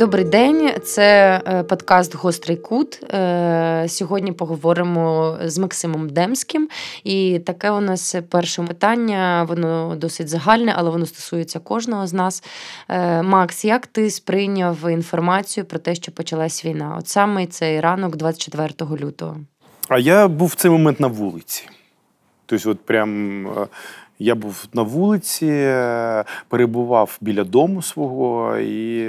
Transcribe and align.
Добрий 0.00 0.24
день, 0.24 0.72
це 0.82 1.40
е, 1.46 1.62
подкаст 1.62 2.14
Гострий 2.14 2.56
кут. 2.56 3.02
Е, 3.02 3.86
сьогодні 3.88 4.32
поговоримо 4.32 5.36
з 5.44 5.58
Максимом 5.58 6.08
Демським. 6.08 6.68
І 7.04 7.38
таке 7.38 7.70
у 7.70 7.80
нас 7.80 8.16
перше 8.28 8.62
питання, 8.62 9.46
воно 9.48 9.96
досить 9.96 10.28
загальне, 10.28 10.74
але 10.76 10.90
воно 10.90 11.06
стосується 11.06 11.58
кожного 11.58 12.06
з 12.06 12.12
нас. 12.12 12.44
Е, 12.88 13.22
Макс, 13.22 13.64
як 13.64 13.86
ти 13.86 14.10
сприйняв 14.10 14.90
інформацію 14.90 15.64
про 15.64 15.78
те, 15.78 15.94
що 15.94 16.12
почалась 16.12 16.64
війна? 16.64 16.96
От 16.98 17.08
саме 17.08 17.46
цей 17.46 17.80
ранок, 17.80 18.16
24 18.16 18.70
лютого. 19.00 19.36
А 19.88 19.98
я 19.98 20.28
був 20.28 20.48
в 20.48 20.54
цей 20.54 20.70
момент 20.70 21.00
на 21.00 21.06
вулиці. 21.06 21.68
Тобто, 22.46 22.70
от 22.70 22.80
прям 22.80 23.46
я 24.20 24.34
був 24.34 24.64
на 24.72 24.82
вулиці, 24.82 25.46
перебував 26.48 27.18
біля 27.20 27.44
дому 27.44 27.82
свого 27.82 28.58
і. 28.58 29.08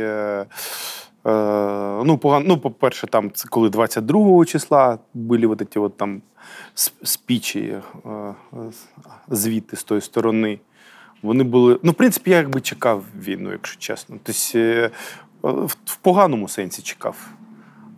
Ну, 2.05 2.17
погано, 2.21 2.45
ну, 2.47 2.57
по-перше, 2.57 3.07
там 3.07 3.31
це 3.31 3.47
коли 3.49 3.69
22 3.69 4.45
числа 4.45 4.99
були 5.13 5.47
от 5.47 5.63
ці 5.73 5.79
от 5.79 5.97
там 5.97 6.21
спічі 7.03 7.77
звідти 9.27 9.75
з 9.75 9.83
тої 9.83 10.01
сторони. 10.01 10.59
Вони 11.21 11.43
були. 11.43 11.79
Ну, 11.83 11.91
в 11.91 11.95
принципі, 11.95 12.31
я 12.31 12.37
якби 12.37 12.61
чекав 12.61 13.03
війну, 13.19 13.51
якщо 13.51 13.79
чесно. 13.79 14.17
Тобто, 14.23 14.89
в 15.85 15.95
поганому 15.95 16.47
сенсі 16.47 16.81
чекав. 16.81 17.15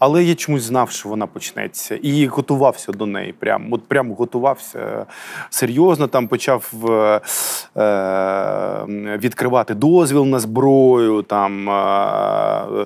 Але 0.03 0.23
я 0.23 0.35
чомусь 0.35 0.63
знав, 0.63 0.91
що 0.91 1.09
вона 1.09 1.27
почнеться, 1.27 1.95
і 1.95 2.27
готувався 2.27 2.91
до 2.91 3.05
неї. 3.05 3.33
Прям 3.33 3.73
от 3.73 3.87
прям 3.87 4.11
готувався 4.11 5.05
серйозно. 5.49 6.07
Там 6.07 6.27
почав 6.27 6.73
е, 6.89 7.21
е, 7.81 9.17
відкривати 9.17 9.73
дозвіл 9.73 10.25
на 10.25 10.39
зброю. 10.39 11.21
Там 11.21 11.69
е, 11.69 12.85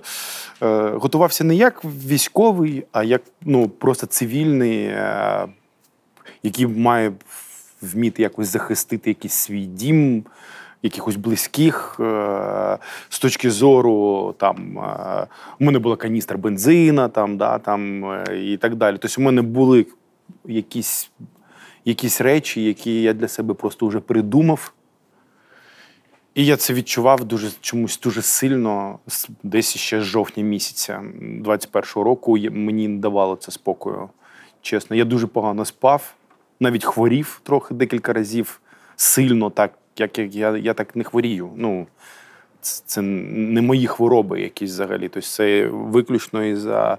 е, 0.62 0.90
готувався 0.90 1.44
не 1.44 1.56
як 1.56 1.86
військовий, 1.86 2.84
а 2.92 3.04
як 3.04 3.22
ну 3.42 3.70
просто 3.70 4.08
цивільний, 4.08 4.84
е, 4.86 5.48
який 6.44 6.68
має 6.68 7.12
вміти 7.82 8.22
якось 8.22 8.48
захистити 8.48 9.10
якийсь 9.10 9.34
свій 9.34 9.66
дім 9.66 10.24
якихось 10.84 11.16
близьких 11.16 11.98
е, 12.00 12.78
з 13.10 13.20
точки 13.20 13.52
зору 13.52 14.36
там 14.38 14.78
е, 14.78 15.28
у 15.60 15.66
мене 15.66 15.80
була 15.80 15.96
каністра 15.96 16.38
бензина, 16.38 17.10
там 17.10 17.38
да 17.38 17.60
там 17.60 18.06
е, 18.06 18.24
і 18.44 18.58
так 18.58 18.76
далі. 18.76 18.98
Тобто, 19.02 19.22
у 19.22 19.24
мене 19.24 19.42
були 19.42 19.86
якісь 20.46 21.12
якісь 21.86 22.22
речі, 22.22 22.64
які 22.64 23.02
я 23.02 23.14
для 23.14 23.28
себе 23.28 23.54
просто 23.54 23.88
вже 23.88 24.00
придумав. 24.00 24.74
І 26.36 26.46
я 26.46 26.58
це 26.58 26.74
відчував 26.74 27.24
дуже 27.24 27.52
чомусь 27.62 28.00
дуже 28.00 28.22
сильно, 28.22 29.00
десь 29.44 29.78
ще 29.78 30.02
з 30.02 30.04
жовтня 30.04 30.44
місяця 30.44 31.04
21-го 31.22 32.04
року 32.04 32.38
мені 32.52 32.88
не 32.88 33.00
давало 33.00 33.36
це 33.36 33.52
спокою. 33.52 34.10
Чесно, 34.62 34.96
я 34.96 35.06
дуже 35.06 35.28
погано 35.28 35.66
спав, 35.66 36.14
навіть 36.60 36.86
хворів 36.86 37.42
трохи 37.44 37.74
декілька 37.74 38.14
разів 38.14 38.62
сильно 38.96 39.50
так 39.50 39.74
як 40.00 40.18
я 40.18 40.58
я 40.58 40.74
так 40.74 40.96
не 40.96 41.04
хворію. 41.04 41.50
Ну, 41.56 41.88
Це 42.62 43.02
не 43.02 43.62
мої 43.62 43.88
хвороби 43.88 44.42
якісь 44.42 44.72
взагалі. 44.72 45.10
Тобто 45.10 45.30
це 45.30 45.68
виключно 45.68 46.44
із 46.44 46.60
за 46.60 46.98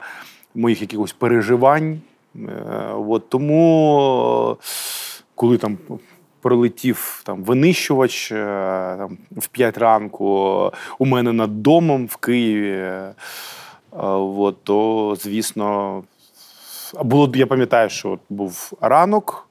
моїх 0.54 0.80
якихось 0.80 1.12
переживань. 1.12 2.00
Е, 2.36 2.92
от, 3.08 3.28
Тому, 3.28 4.56
коли 5.34 5.58
там 5.58 5.78
пролетів 6.40 7.22
там 7.26 7.44
винищувач 7.44 8.32
е, 8.32 8.44
там, 8.98 9.18
в 9.36 9.48
5 9.48 9.78
ранку 9.78 10.72
у 10.98 11.06
мене 11.06 11.32
над 11.32 11.62
домом 11.62 12.06
в 12.06 12.16
Києві, 12.16 12.70
е, 12.72 13.14
от, 14.36 14.64
то, 14.64 15.16
звісно, 15.18 16.02
було 17.04 17.32
я 17.34 17.46
пам'ятаю, 17.46 17.88
що 17.88 18.18
був 18.28 18.72
ранок 18.80 19.48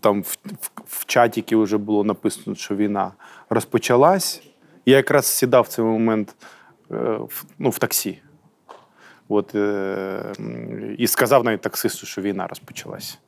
там 0.00 0.22
в, 0.22 0.38
в, 0.60 0.70
в 0.88 1.04
чаті 1.06 1.56
вже 1.56 1.78
було 1.78 2.04
написано, 2.04 2.56
що 2.56 2.76
війна 2.76 3.12
розпочалась. 3.50 4.42
Я 4.86 4.96
якраз 4.96 5.26
сідав 5.26 5.64
в 5.64 5.68
цей 5.68 5.84
момент 5.84 6.34
е, 6.90 7.18
ну, 7.58 7.70
в 7.70 7.78
таксі. 7.78 8.18
От, 9.28 9.54
е, 9.54 10.32
І 10.98 11.06
сказав 11.06 11.44
навіть 11.44 11.60
таксисту, 11.60 12.06
що 12.06 12.22
війна 12.22 12.46
розпочалась. 12.46 13.18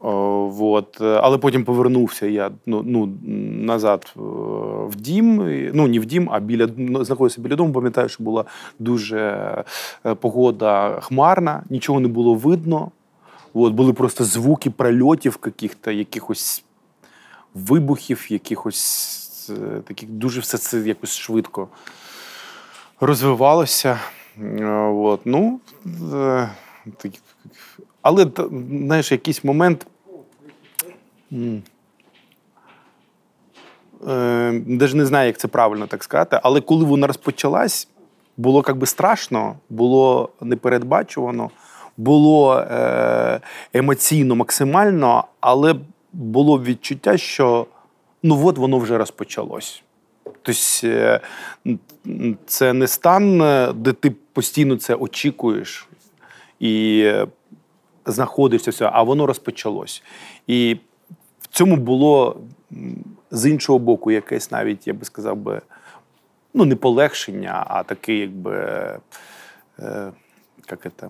О, 0.00 0.52
от. 0.60 1.00
Але 1.00 1.38
потім 1.38 1.64
повернувся 1.64 2.26
я 2.26 2.50
ну, 2.66 2.82
ну, 2.86 3.18
назад 3.66 4.12
в 4.86 4.96
дім. 4.96 5.36
Ну, 5.74 5.88
не 5.88 5.98
в 5.98 6.04
дім, 6.04 6.28
а 6.32 6.40
біля 6.40 6.68
ну, 6.76 7.04
знаходився 7.04 7.40
біля 7.40 7.56
дому. 7.56 7.72
Пам'ятаю, 7.72 8.08
що 8.08 8.24
була 8.24 8.44
дуже 8.78 9.18
е, 10.06 10.14
погода 10.14 11.00
хмарна, 11.00 11.62
нічого 11.70 12.00
не 12.00 12.08
було 12.08 12.34
видно. 12.34 12.90
От, 13.54 13.72
були 13.72 13.92
просто 13.92 14.24
звуки 14.24 14.70
прольотів, 14.70 15.36
каких-то, 15.36 15.90
якихось 15.90 16.64
вибухів, 17.54 18.26
якихось 18.28 19.50
е, 19.50 19.80
таких 19.80 20.08
дуже 20.08 20.40
все 20.40 20.58
це 20.58 20.78
якось 20.78 21.16
швидко 21.16 21.68
розвивалося. 23.00 24.00
Е, 24.42 24.64
от, 24.86 25.20
ну, 25.24 25.60
е, 26.14 26.50
Але 28.02 28.26
знаєш, 28.70 29.12
якийсь 29.12 29.44
момент. 29.44 29.86
Навіть 34.06 34.94
не 34.94 35.06
знаю, 35.06 35.26
як 35.26 35.38
це 35.38 35.48
правильно 35.48 35.86
так 35.86 36.04
сказати, 36.04 36.40
але 36.42 36.60
коли 36.60 36.84
вона 36.84 37.06
розпочалась, 37.06 37.88
було 38.36 38.64
як 38.68 38.76
би 38.76 38.86
страшно, 38.86 39.56
було 39.70 40.28
непередбачувано 40.40 41.50
було 41.96 42.58
е, 42.58 43.40
емоційно 43.72 44.36
максимально, 44.36 45.24
але 45.40 45.74
було 46.12 46.62
відчуття, 46.62 47.16
що 47.16 47.66
ну 48.22 48.46
от 48.46 48.58
воно 48.58 48.78
вже 48.78 48.98
розпочалось. 48.98 49.82
Тобто 50.24 50.52
е, 50.84 51.20
це 52.46 52.72
не 52.72 52.86
стан, 52.86 53.38
де 53.82 53.92
ти 53.92 54.10
постійно 54.10 54.76
це 54.76 54.94
очікуєш 54.94 55.88
і 56.60 57.10
знаходишся 58.06 58.70
все, 58.70 58.90
а 58.92 59.02
воно 59.02 59.26
розпочалось. 59.26 60.02
І 60.46 60.76
в 61.40 61.46
цьому 61.46 61.76
було 61.76 62.40
з 63.30 63.50
іншого 63.50 63.78
боку 63.78 64.10
якесь 64.10 64.50
навіть, 64.50 64.86
я 64.86 64.94
би 64.94 65.04
сказав 65.04 65.36
би, 65.36 65.60
ну, 66.54 66.64
не 66.64 66.76
полегшення, 66.76 67.64
а 67.68 67.82
таке, 67.82 68.14
якби. 68.14 68.54
Е, 69.78 70.12
як 70.70 70.86
це, 70.96 71.08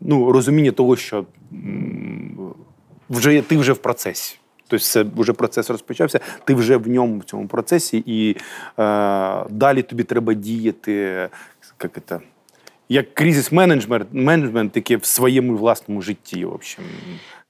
ну, 0.00 0.32
розуміння 0.32 0.72
того, 0.72 0.96
що 0.96 1.24
вже 3.10 3.42
ти 3.42 3.56
вже 3.56 3.72
в 3.72 3.78
процесі. 3.78 4.36
Тобто 4.68 4.84
це 4.84 5.04
вже 5.16 5.32
процес 5.32 5.70
розпочався, 5.70 6.20
ти 6.44 6.54
вже 6.54 6.76
в 6.76 6.88
ньому 6.88 7.18
в 7.18 7.24
цьому 7.24 7.46
процесі, 7.46 8.02
і 8.06 8.30
е, 8.30 8.36
далі 9.50 9.82
тобі 9.82 10.04
треба 10.04 10.34
діяти 10.34 11.28
як 11.82 11.98
це, 12.06 12.20
як 12.88 13.14
кризис 13.14 13.52
менеджмент, 13.52 14.08
менеджмент 14.12 14.72
таке 14.72 14.96
в 14.96 15.04
своєму 15.04 15.56
власному 15.56 16.02
житті. 16.02 16.44
В 16.44 16.54
общем. 16.54 16.84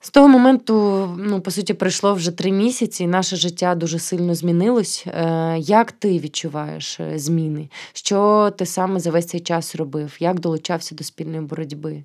З 0.00 0.10
того 0.10 0.28
моменту, 0.28 1.06
ну, 1.18 1.40
по 1.40 1.50
суті, 1.50 1.74
пройшло 1.74 2.14
вже 2.14 2.30
три 2.30 2.52
місяці, 2.52 3.04
і 3.04 3.06
наше 3.06 3.36
життя 3.36 3.74
дуже 3.74 3.98
сильно 3.98 4.34
змінилось. 4.34 5.04
Е, 5.06 5.56
як 5.58 5.92
ти 5.92 6.18
відчуваєш 6.18 7.00
е, 7.00 7.18
зміни? 7.18 7.68
Що 7.92 8.50
ти 8.58 8.66
саме 8.66 9.00
за 9.00 9.10
весь 9.10 9.26
цей 9.26 9.40
час 9.40 9.76
робив? 9.76 10.16
Як 10.20 10.40
долучався 10.40 10.94
до 10.94 11.04
спільної 11.04 11.40
боротьби? 11.40 12.02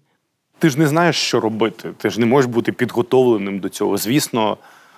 Ти 0.60 0.70
ж 0.70 0.80
не 0.80 0.88
знаєш, 0.88 1.16
що 1.16 1.40
робити. 1.40 1.92
Ти 1.98 2.10
ж 2.10 2.20
не 2.20 2.26
можеш 2.26 2.52
бути 2.52 2.72
підготовленим 2.72 3.60
до 3.60 3.70
цього. 3.70 3.98
Звісно, 3.98 4.58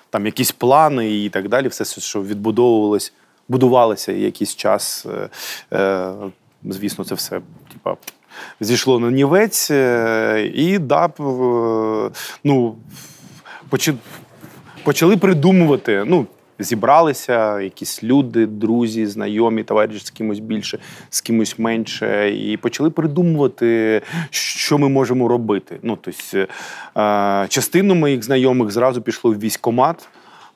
там 0.09 0.25
якісь 0.25 0.51
плани 0.51 1.23
і 1.23 1.29
так 1.29 1.49
далі, 1.49 1.67
все, 1.67 2.01
що 2.01 2.23
відбудовувалось, 2.23 3.13
будувалося 3.47 4.11
якийсь 4.11 4.55
час. 4.55 5.05
Е, 5.05 5.29
е, 5.77 6.13
звісно, 6.63 7.05
це 7.05 7.15
все 7.15 7.41
типа, 7.73 7.95
зійшло 8.59 8.99
на 8.99 9.11
нівець. 9.11 9.71
Е, 9.71 10.51
і 10.55 10.79
да, 10.79 11.05
е, 11.05 12.11
ну, 12.43 12.75
почали 14.83 15.17
придумувати. 15.17 16.03
ну, 16.07 16.27
зібралися 16.59 17.61
якісь 17.61 18.03
люди, 18.03 18.45
друзі, 18.45 19.05
знайомі, 19.05 19.63
товариші 19.63 20.05
з 20.05 20.09
кимось 20.09 20.39
більше, 20.39 20.79
з 21.09 21.21
кимось 21.21 21.59
менше, 21.59 22.35
і 22.37 22.57
почали 22.57 22.89
придумувати, 22.89 24.01
що 24.29 24.77
ми 24.77 24.89
можемо 24.89 25.27
робити. 25.27 25.79
Ну, 25.83 25.97
тобто, 26.01 26.37
е, 26.37 27.45
частину 27.49 27.95
моїх 27.95 28.23
знайомих 28.23 28.71
зразу 28.71 29.01
пішло 29.01 29.31
в 29.31 29.39
військкомат. 29.39 30.09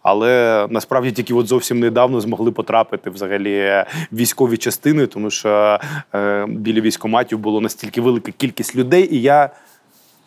Але 0.04 0.68
насправді 0.70 1.12
тільки 1.12 1.34
от 1.34 1.48
зовсім 1.48 1.80
недавно 1.80 2.22
змогли 2.22 2.52
потрапити 2.52 3.10
взагалі 3.10 3.84
військові 4.12 4.58
частини, 4.58 5.08
тому 5.08 5.30
що 5.30 5.80
е, 6.16 6.46
біля 6.50 6.82
військоматів 6.82 7.40
було 7.40 7.62
настільки 7.62 8.02
велика 8.02 8.32
кількість 8.32 8.76
людей, 8.76 9.16
і 9.16 9.22
я 9.22 9.50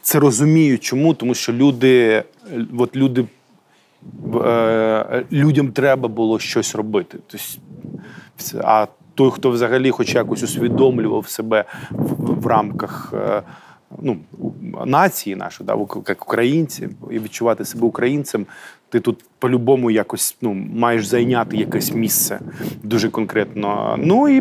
це 0.02 0.18
розумію, 0.18 0.78
чому 0.78 1.14
тому, 1.14 1.34
що 1.34 1.52
люди, 1.52 2.22
от 2.78 2.96
люди 2.96 3.24
Е, 4.44 5.24
людям 5.32 5.72
треба 5.72 6.08
було 6.08 6.38
щось 6.38 6.74
робити. 6.74 7.18
Тобто, 7.26 8.60
а 8.64 8.86
той, 9.14 9.30
хто 9.30 9.50
взагалі, 9.50 9.90
хоч 9.90 10.14
якось 10.14 10.42
усвідомлював 10.42 11.28
себе 11.28 11.64
в, 11.90 12.40
в 12.40 12.46
рамках. 12.46 13.14
Ну, 14.02 14.16
нації 14.86 15.36
нашої, 15.36 15.66
да, 15.66 15.86
як 16.08 16.22
українці, 16.22 16.88
і 17.10 17.18
відчувати 17.18 17.64
себе 17.64 17.86
українцем, 17.86 18.46
ти 18.88 19.00
тут 19.00 19.24
по-любому 19.38 19.90
якось 19.90 20.36
ну, 20.40 20.54
маєш 20.54 21.06
зайняти 21.06 21.56
якесь 21.56 21.94
місце 21.94 22.40
дуже 22.82 23.08
конкретно. 23.10 23.96
Ну 23.98 24.28
і 24.28 24.40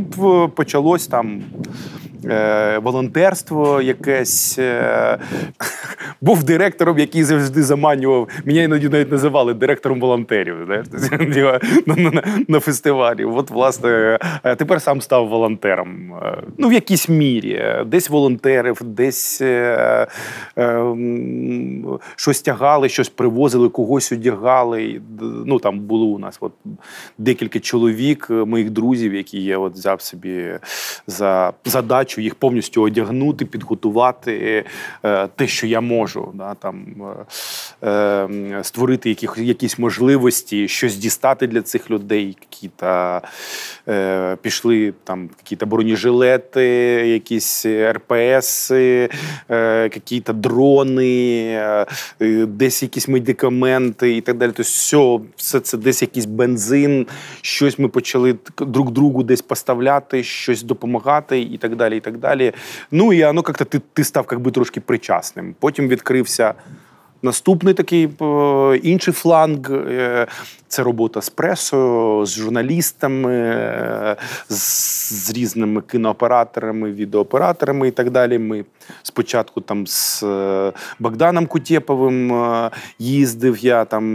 почалось 0.56 1.08
там 1.08 1.38
е, 1.38 2.03
волонтерство 2.84 3.82
якесь. 3.82 4.60
Е, 4.60 5.20
Був 6.22 6.44
директором, 6.44 7.00
який 7.00 7.24
завжди 7.24 7.64
заманював. 7.64 8.28
Мене 8.46 8.64
іноді 8.64 8.90
навіть 8.90 9.12
називали 9.12 9.54
директором 9.54 10.00
волонтерів 10.00 10.56
на, 12.48 12.60
фестивалі. 12.60 13.26
От, 13.26 13.50
власне, 13.50 14.20
е, 14.44 14.56
тепер 14.56 14.82
сам 14.82 15.02
став 15.02 15.28
волонтером. 15.28 16.14
Е, 16.14 16.38
ну, 16.58 16.68
в 16.68 16.74
якійсь 16.74 17.10
мірі. 17.10 17.84
Десь 17.86 18.10
волонтерів, 18.10 18.82
десь 18.84 19.42
е, 19.42 20.08
е, 20.58 20.96
щось 22.16 22.42
тягали, 22.42 22.90
щось 22.90 23.10
привозили, 23.10 23.70
когось 23.70 24.12
одягали. 24.12 25.02
Ну, 25.46 25.60
там 25.60 25.80
було 25.80 26.06
у 26.06 26.20
нас 26.20 26.38
от 26.40 26.54
декілька 27.18 27.60
чоловік, 27.60 28.30
моїх 28.30 28.70
друзів, 28.70 29.14
які 29.14 29.44
я 29.44 29.58
от 29.58 29.74
взяв 29.74 30.02
собі 30.02 30.46
за 31.08 31.54
задачу 31.66 32.13
задачу 32.14 32.22
їх 32.22 32.36
повністю 32.36 32.82
одягнути, 32.82 33.46
підготувати 33.46 34.66
е, 35.06 35.28
те, 35.36 35.48
що 35.48 35.68
я 35.68 35.82
можу, 35.82 36.32
да, 36.34 36.54
там, 36.54 36.86
е, 37.84 37.88
е, 37.88 38.64
створити 38.64 39.10
яких, 39.10 39.38
якісь 39.38 39.80
можливості, 39.80 40.68
щось 40.68 40.96
дістати 40.96 41.48
для 41.48 41.62
цих 41.62 41.90
людей. 41.90 42.38
Які-то, 42.52 43.22
пішли 44.42 44.94
там 45.04 45.30
якісь 45.40 45.68
бронежилети, 45.68 46.66
якісь 47.08 47.66
РПС, 47.66 48.72
якісь 49.50 50.22
дрони, 50.28 51.86
десь 52.48 52.84
якісь 52.84 53.08
медикаменти 53.08 54.18
і 54.18 54.22
так 54.22 54.38
далі. 54.38 54.52
Тобто 54.52 54.64
все, 54.64 55.20
все 55.36 55.60
це 55.60 55.78
десь 55.78 56.02
якийсь 56.02 56.26
бензин, 56.26 57.08
щось 57.42 57.80
ми 57.80 57.88
почали 57.88 58.36
друг 58.58 58.92
другу 58.92 59.24
десь 59.24 59.42
поставляти, 59.42 60.24
щось 60.24 60.64
допомагати 60.64 61.42
і 61.42 61.58
так 61.58 61.76
далі 61.76 62.00
так 62.04 62.18
далі. 62.18 62.54
Ну 62.92 63.14
і 63.14 63.24
воно 63.26 63.44
як-то 63.48 63.66
ти 63.66 63.82
ти 63.94 64.04
став 64.04 64.28
як 64.32 64.40
би, 64.40 64.52
трошки 64.52 64.82
причасним. 64.82 65.56
Потім 65.60 65.88
відкрився. 65.88 66.54
Наступний 67.24 67.74
такий 67.74 68.10
інший 68.84 69.14
фланг 69.14 69.72
е, 69.72 70.28
це 70.68 70.84
робота 70.84 71.22
з 71.22 71.30
пресою, 71.30 72.26
з 72.26 72.36
журналістами, 72.36 73.34
е, 73.36 74.16
з 74.50 75.32
різними 75.34 75.82
кінооператорами, 75.92 76.92
відеооператорами 76.92 77.88
і 77.88 77.92
так 77.92 78.12
далі. 78.12 78.40
Ми 78.40 78.66
спочатку 79.04 79.62
там 79.62 79.88
з 79.88 80.24
е, 80.24 80.72
Богданом 81.00 81.46
Кутєповим 81.46 82.34
їздив. 83.00 83.58
Я 83.58 83.86
там 83.86 84.06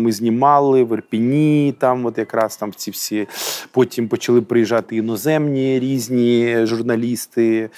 ми 0.00 0.12
знімали 0.12 0.84
в 0.84 0.92
Ірпіні, 0.92 1.74
там 1.78 2.06
от 2.06 2.18
якраз 2.18 2.56
там 2.56 2.72
ці 2.76 2.90
всі. 2.90 3.26
Потім 3.70 4.08
почали 4.08 4.40
приїжджати 4.40 4.96
іноземні 4.96 5.80
різні 5.80 6.56
журналісти. 6.66 7.70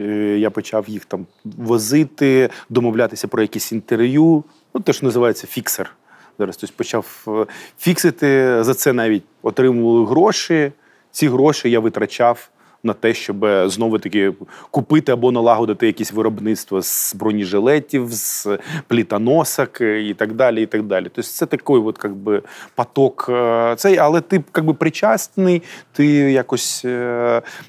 Е, 0.00 0.38
я 0.38 0.50
почав 0.50 0.88
їх 0.88 1.04
там 1.04 1.26
возити, 1.44 2.50
домовлятися 2.68 3.28
про 3.28 3.42
якісь 3.42 3.72
інтерв'ю. 3.72 4.44
Ну, 4.74 4.80
те, 4.80 4.92
що 4.92 5.06
називається 5.06 5.46
фіксер. 5.46 5.96
Зараз 6.38 6.56
тобто 6.56 6.74
почав 6.76 7.24
е, 7.28 7.46
фіксити. 7.78 8.58
За 8.64 8.74
це 8.74 8.92
навіть 8.92 9.24
отримували 9.42 10.06
гроші. 10.06 10.72
Ці 11.10 11.28
гроші 11.28 11.70
я 11.70 11.80
витрачав 11.80 12.50
на 12.82 12.92
те, 12.92 13.14
щоб 13.14 13.46
знову 13.66 13.98
таки 13.98 14.32
купити 14.70 15.12
або 15.12 15.32
налагодити 15.32 15.86
якісь 15.86 16.12
виробництво 16.12 16.82
з 16.82 17.14
бронежилетів, 17.14 18.06
з 18.10 18.58
плітоносок 18.86 19.80
і 19.80 20.14
так 20.18 20.32
далі. 20.32 20.62
і 20.62 20.66
так 20.66 20.82
далі. 20.82 21.04
Тобто 21.04 21.22
це 21.22 21.46
такий 21.46 21.76
от, 21.76 21.98
как 21.98 22.14
би, 22.14 22.42
поток 22.74 23.26
е, 23.28 23.74
цей, 23.76 23.98
але 23.98 24.20
ти 24.20 24.44
как 24.52 24.64
би, 24.64 24.74
причасний, 24.74 25.62
ти 25.92 26.06
якось 26.06 26.86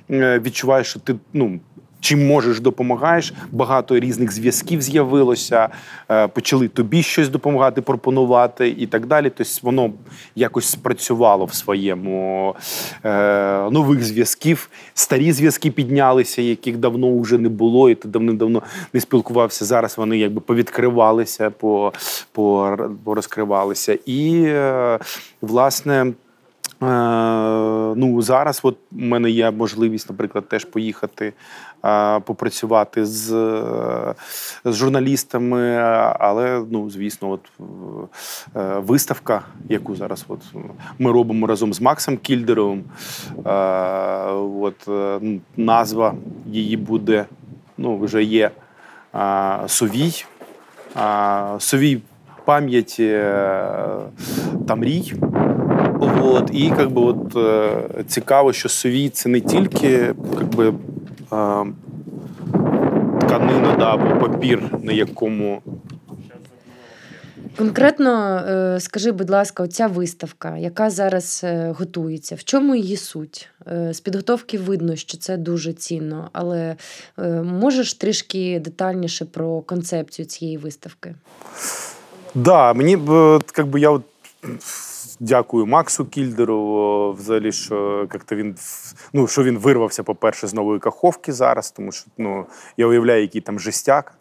відчуваєш, 0.10 0.88
що 0.88 1.00
ти 1.00 1.16
ну 1.34 1.60
чим 2.02 2.28
можеш, 2.28 2.60
допомагаєш. 2.60 3.34
Багато 3.52 4.00
різних 4.00 4.32
зв'язків 4.32 4.82
з'явилося, 4.82 5.70
е, 6.10 6.28
почали 6.28 6.68
тобі 6.68 7.04
щось 7.04 7.30
допомагати, 7.30 7.82
пропонувати 7.82 8.70
і 8.70 8.88
так 8.88 9.06
далі. 9.06 9.32
Тобто 9.38 9.54
воно 9.62 9.92
якось 10.36 10.66
спрацювало 10.66 11.46
в 11.46 11.54
своєму 11.54 12.56
е, 13.06 13.70
нових 13.72 14.04
зв'язків. 14.04 14.70
Старі 14.94 15.32
зв'язки 15.32 15.72
піднялися, 15.72 16.42
яких 16.42 16.78
давно 16.78 17.20
вже 17.20 17.38
не 17.38 17.50
було, 17.50 17.90
і 17.90 17.96
ти 17.96 18.08
давно-давно 18.08 18.62
не 18.94 19.00
спілкувався. 19.00 19.66
Зараз 19.66 19.98
вони 19.98 20.18
якби 20.18 20.42
повідкривалися, 20.42 21.50
по, 21.50 21.94
по, 22.32 22.78
порозкривалися. 23.04 23.98
І, 24.06 24.44
е, 24.46 25.00
власне. 25.42 26.14
Е, 26.82 26.86
ну 27.96 28.22
зараз 28.22 28.60
от 28.64 28.78
у 28.92 29.02
мене 29.02 29.30
є 29.30 29.52
можливість, 29.52 30.10
наприклад, 30.10 30.50
теж 30.50 30.66
поїхати 30.66 31.34
е, 31.86 32.20
попрацювати 32.20 33.06
з 33.06 33.28
з 34.66 34.74
журналістами. 34.74 35.76
Але 36.20 36.64
ну 36.72 36.90
звісно, 36.90 37.30
от 37.30 37.42
е, 38.56 38.80
виставка, 38.80 39.42
яку 39.70 39.96
зараз 39.96 40.26
от 40.28 40.40
ми 41.00 41.12
робимо 41.12 41.48
разом 41.48 41.74
з 41.74 41.82
Максом 41.82 42.18
Кільдеровим. 42.18 42.84
От 44.62 44.88
назва 45.58 46.14
її 46.46 46.78
буде, 46.78 47.26
ну 47.78 47.98
вже 47.98 48.24
є 48.24 48.52
Совій. 49.68 50.26
Совій 51.60 52.02
пам'яті 52.46 53.08
та 54.68 54.76
мрій. 54.76 55.14
От, 56.02 56.50
І 56.54 56.70
как 56.70 56.92
би, 56.92 57.02
от, 57.02 57.36
е, 57.36 58.04
цікаво, 58.08 58.54
що 58.54 58.70
совій 58.70 59.10
це 59.10 59.30
не 59.30 59.40
тільки 59.40 60.14
как 60.38 60.56
би, 60.56 60.68
е, 60.68 60.74
тканина 63.20 63.76
да, 63.80 63.94
або 63.94 64.28
папір, 64.28 64.64
на 64.84 64.94
якому. 64.94 65.62
Конкретно 67.58 68.36
е, 68.38 68.80
скажи, 68.80 69.12
будь 69.12 69.30
ласка, 69.30 69.64
оця 69.64 69.88
виставка, 69.88 70.58
яка 70.58 70.90
зараз 70.90 71.46
готується, 71.78 72.36
в 72.36 72.44
чому 72.44 72.76
її 72.76 72.98
суть? 72.98 73.50
З 73.92 74.00
підготовки 74.00 74.58
видно, 74.58 74.96
що 74.96 75.18
це 75.18 75.38
дуже 75.38 75.74
цінно, 75.74 76.30
але 76.34 76.76
можеш 77.44 77.94
трішки 77.94 78.60
детальніше 78.60 79.26
про 79.26 79.62
концепцію 79.62 80.26
цієї 80.26 80.58
виставки? 80.58 81.16
Да, 82.36 82.74
мені 82.74 82.98
как 83.54 83.68
би, 83.68 83.80
я 83.80 83.90
от 83.90 84.04
Дякую 85.24 85.66
Максу 85.66 86.06
Кільдеру. 86.06 87.12
Взагалі, 87.12 87.52
що 87.52 88.08
як-то 88.14 88.36
він 88.36 88.56
ну, 89.14 89.28
що 89.28 89.44
він 89.44 89.58
вирвався, 89.58 90.04
по-перше, 90.04 90.48
з 90.48 90.54
нової 90.54 90.80
каховки 90.80 91.34
зараз, 91.34 91.72
тому 91.72 91.92
що 91.92 92.06
ну, 92.18 92.46
я 92.78 92.88
уявляю, 92.88 93.22
який 93.22 93.42
там 93.42 93.60
жестяк. 93.60 94.14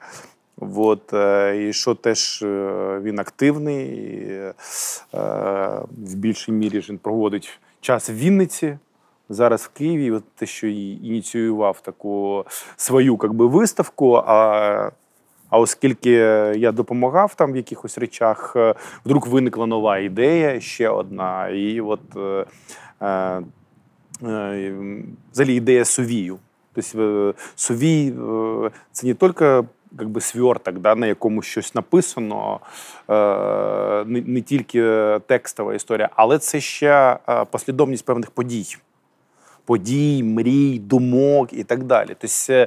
От, 0.76 1.12
е, 1.12 1.68
І 1.68 1.72
що 1.72 1.94
теж 1.94 2.42
е, 2.42 3.00
він 3.02 3.18
активний, 3.18 3.86
і, 3.86 4.22
е, 4.32 4.52
в 5.90 6.14
більшій 6.14 6.52
мірі 6.52 6.84
він 6.88 6.98
проводить 6.98 7.58
час 7.80 8.10
в 8.10 8.12
Вінниці. 8.12 8.78
Зараз 9.28 9.62
в 9.62 9.68
Києві, 9.68 10.10
от 10.10 10.24
те, 10.34 10.46
що 10.46 10.66
ініціював 10.66 11.80
таку 11.80 12.44
свою 12.76 13.16
би, 13.16 13.46
виставку. 13.46 14.22
А 14.26 14.90
а 15.50 15.58
оскільки 15.58 16.10
я 16.56 16.72
допомагав 16.72 17.34
там 17.34 17.52
в 17.52 17.56
якихось 17.56 17.98
речах, 17.98 18.52
е, 18.56 18.74
вдруг 19.04 19.28
виникла 19.28 19.66
нова 19.66 19.98
ідея, 19.98 20.60
ще 20.60 20.88
одна. 20.88 21.48
І 21.48 21.80
от 21.80 22.00
е, 22.16 22.44
е, 23.00 23.42
е 24.26 24.74
взагалі 25.32 25.54
ідея 25.54 25.84
сувію. 25.84 26.38
Тобто 26.74 27.28
е, 27.28 27.34
сувій 27.56 28.14
це 28.92 29.06
не 29.06 29.14
тільки 29.14 29.64
как 29.96 30.08
би, 30.08 30.20
да, 30.78 30.94
на 30.94 31.06
якому 31.06 31.42
щось 31.42 31.74
написано, 31.74 32.60
не, 34.06 34.22
не 34.26 34.40
тільки 34.40 34.82
текстова 35.26 35.74
історія, 35.74 36.08
але 36.16 36.38
це 36.38 36.60
ще 36.60 37.18
послідовність 37.50 38.04
певних 38.04 38.30
подій. 38.30 38.76
Подій, 39.64 40.22
мрій, 40.22 40.78
думок 40.78 41.52
і 41.52 41.64
так 41.64 41.84
далі. 41.84 42.16
Тобто 42.18 42.66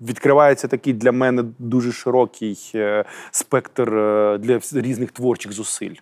Відкривається 0.00 0.68
такий 0.68 0.92
для 0.92 1.12
мене 1.12 1.44
дуже 1.58 1.92
широкий 1.92 2.72
е, 2.74 3.04
спектр 3.30 3.94
е, 3.94 4.38
для 4.38 4.60
різних 4.72 5.12
творчих 5.12 5.52
зусиль. 5.52 5.94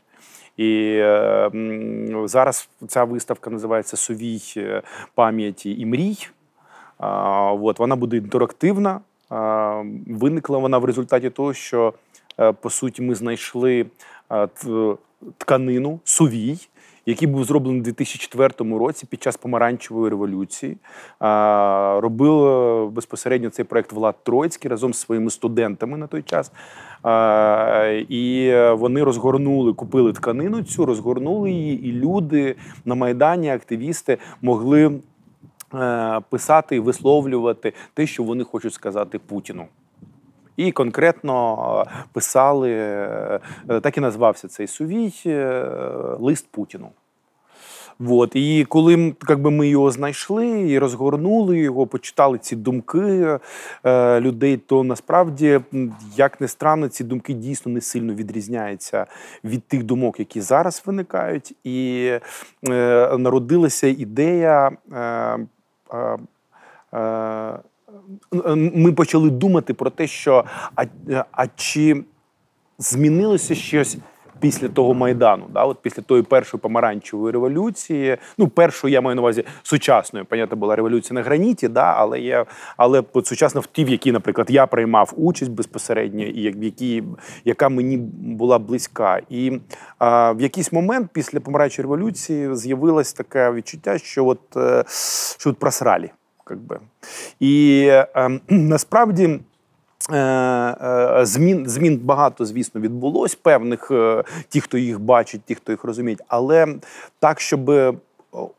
І 0.56 0.96
е, 0.96 1.50
зараз 2.24 2.68
ця 2.88 3.04
виставка 3.04 3.50
називається 3.50 3.96
Совій 3.96 4.40
пам'яті 5.14 5.80
і 5.80 5.86
мрій. 5.86 6.28
От, 7.60 7.78
Вона 7.78 7.96
буде 7.96 8.16
інтерактивна. 8.16 9.00
Виникла 10.06 10.58
вона 10.58 10.78
в 10.78 10.84
результаті 10.84 11.30
того, 11.30 11.54
що 11.54 11.94
по 12.60 12.70
суті 12.70 13.02
ми 13.02 13.14
знайшли 13.14 13.86
тканину 15.38 16.00
сувій, 16.04 16.68
який 17.06 17.28
був 17.28 17.44
зроблений 17.44 17.80
у 17.80 17.84
2004 17.84 18.78
році 18.78 19.06
під 19.06 19.23
час 19.23 19.37
помаранчевої 19.37 20.11
революції. 20.11 20.76
Робив 22.00 22.90
безпосередньо 22.90 23.50
цей 23.50 23.64
проект 23.64 23.92
Влад 23.92 24.25
Троїцький 24.25 24.70
разом 24.70 24.94
з 24.94 24.99
своїми 24.99 25.30
студентами 25.30 25.99
на 25.99 26.06
той 26.06 26.23
час. 26.23 26.52
І 28.08 28.54
вони 28.73 29.04
розгорнули, 29.04 29.73
купили 29.73 30.12
тканину 30.12 30.62
цю, 30.62 30.87
розгорнули 30.87 31.50
її, 31.50 31.88
і 31.88 31.92
люди 31.92 32.56
на 32.84 32.94
майдані, 32.94 33.50
активісти 33.50 34.18
могли 34.42 35.00
е, 35.75 36.20
писати 36.30 36.76
і 36.76 36.80
висловлювати 36.80 37.73
те, 37.94 38.06
що 38.06 38.23
вони 38.23 38.44
хочуть 38.44 38.75
сказати 38.75 39.18
Путіну. 39.18 39.66
І 40.56 40.73
конкретно 40.73 41.87
писали, 42.12 42.73
е, 42.73 43.40
так 43.82 43.96
і 43.96 44.00
назвався 44.00 44.49
цей 44.49 44.66
сувій 44.66 45.12
е, 45.26 45.64
лист 46.18 46.46
Путіну. 46.50 46.90
Вот. 47.99 48.37
І 48.37 48.64
коли 48.68 49.14
якби, 49.28 49.50
ми 49.50 49.68
його 49.68 49.90
знайшли 49.90 50.70
і 50.70 50.78
розгорнули 50.78 51.58
його, 51.58 51.87
почитали 51.87 52.38
ці 52.38 52.56
думки 52.56 53.38
е, 53.84 54.20
людей, 54.20 54.56
то 54.56 54.84
насправді, 54.84 55.61
як 56.16 56.40
не 56.40 56.49
странно, 56.49 56.88
ці 56.88 57.04
думки 57.04 57.32
дійсно 57.32 57.73
не 57.73 57.80
сильно 57.80 58.14
відрізняються 58.14 59.06
від 59.44 59.62
тих 59.62 59.82
думок, 59.82 60.18
які 60.18 60.40
зараз 60.40 60.82
виникають. 60.87 61.54
І 61.64 62.11
е, 62.68 63.18
народилася 63.18 63.87
ідея. 63.87 64.70
Е, 64.92 65.38
е, 65.92 66.18
е, 66.99 67.58
ми 68.56 68.92
почали 68.92 69.30
думати 69.30 69.75
про 69.75 69.90
те, 69.90 70.06
що 70.06 70.44
а, 70.76 70.84
а 71.32 71.46
чи 71.56 72.04
змінилося 72.78 73.54
щось 73.54 73.99
після 74.40 74.68
того 74.68 74.94
майдану, 74.94 75.44
да, 75.52 75.64
от 75.64 75.78
після 75.82 76.02
тої 76.02 76.23
першої 76.23 76.61
помаранчевої 76.61 77.32
революції. 77.32 78.16
Ну, 78.38 78.49
першої 78.49 78.94
я 78.94 79.00
маю 79.00 79.16
на 79.16 79.23
увазі 79.23 79.44
сучасної, 79.62 80.25
понятно, 80.25 80.56
була 80.56 80.76
революція 80.76 81.14
на 81.14 81.23
граніті, 81.23 81.68
да, 81.68 81.94
але 81.96 82.20
є, 82.20 82.44
але 82.76 83.02
сучасно 83.25 83.61
в 83.61 83.66
ті, 83.66 83.84
в 83.84 83.88
які, 83.88 84.12
наприклад, 84.12 84.46
я 84.50 84.66
приймав 84.66 85.12
участь 85.16 85.50
безпосередньо, 85.50 86.25
і 86.25 86.50
в 86.50 86.64
які 86.64 87.04
яка 87.44 87.68
мені 87.68 87.96
була 88.20 88.58
близька. 88.58 89.20
І 89.30 89.61
а, 89.99 90.32
в 90.32 90.40
якийсь 90.40 90.73
момент 90.73 91.11
після 91.12 91.40
помаранчевої 91.40 91.94
революції 91.94 92.56
з'явилось 92.56 93.12
таке 93.12 93.52
відчуття, 93.52 93.99
що 93.99 94.26
от 94.26 94.56
е, 94.56 94.84
що 95.38 95.50
от 95.50 95.58
просралі. 95.58 96.11
Как 96.44 96.58
би. 96.58 96.80
І 97.40 97.86
е, 97.90 98.40
насправді 98.48 99.40
Е, 100.12 100.16
е, 100.16 101.26
змін 101.26 101.68
змін 101.68 102.00
багато, 102.04 102.44
звісно, 102.44 102.80
відбулось 102.80 103.34
певних 103.34 103.90
е, 103.90 104.24
ті, 104.48 104.60
хто 104.60 104.78
їх 104.78 105.00
бачить, 105.00 105.40
ті, 105.44 105.54
хто 105.54 105.72
їх 105.72 105.84
розуміють, 105.84 106.22
але 106.28 106.66
так, 107.18 107.40
щоб 107.40 107.72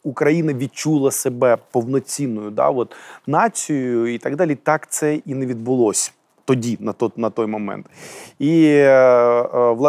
Україна 0.03 0.53
відчула 0.53 1.11
себе 1.11 1.57
повноцінною, 1.71 2.49
да, 2.49 2.69
от 2.69 2.95
нацією 3.27 4.07
і 4.13 4.17
так 4.17 4.35
далі, 4.35 4.55
так 4.55 4.89
це 4.89 5.15
і 5.15 5.35
не 5.35 5.45
відбулося. 5.45 6.11
Тоді, 6.45 6.77
на 6.79 6.93
той, 6.93 7.09
на 7.15 7.29
той 7.29 7.47
момент. 7.47 7.85
І 8.39 8.61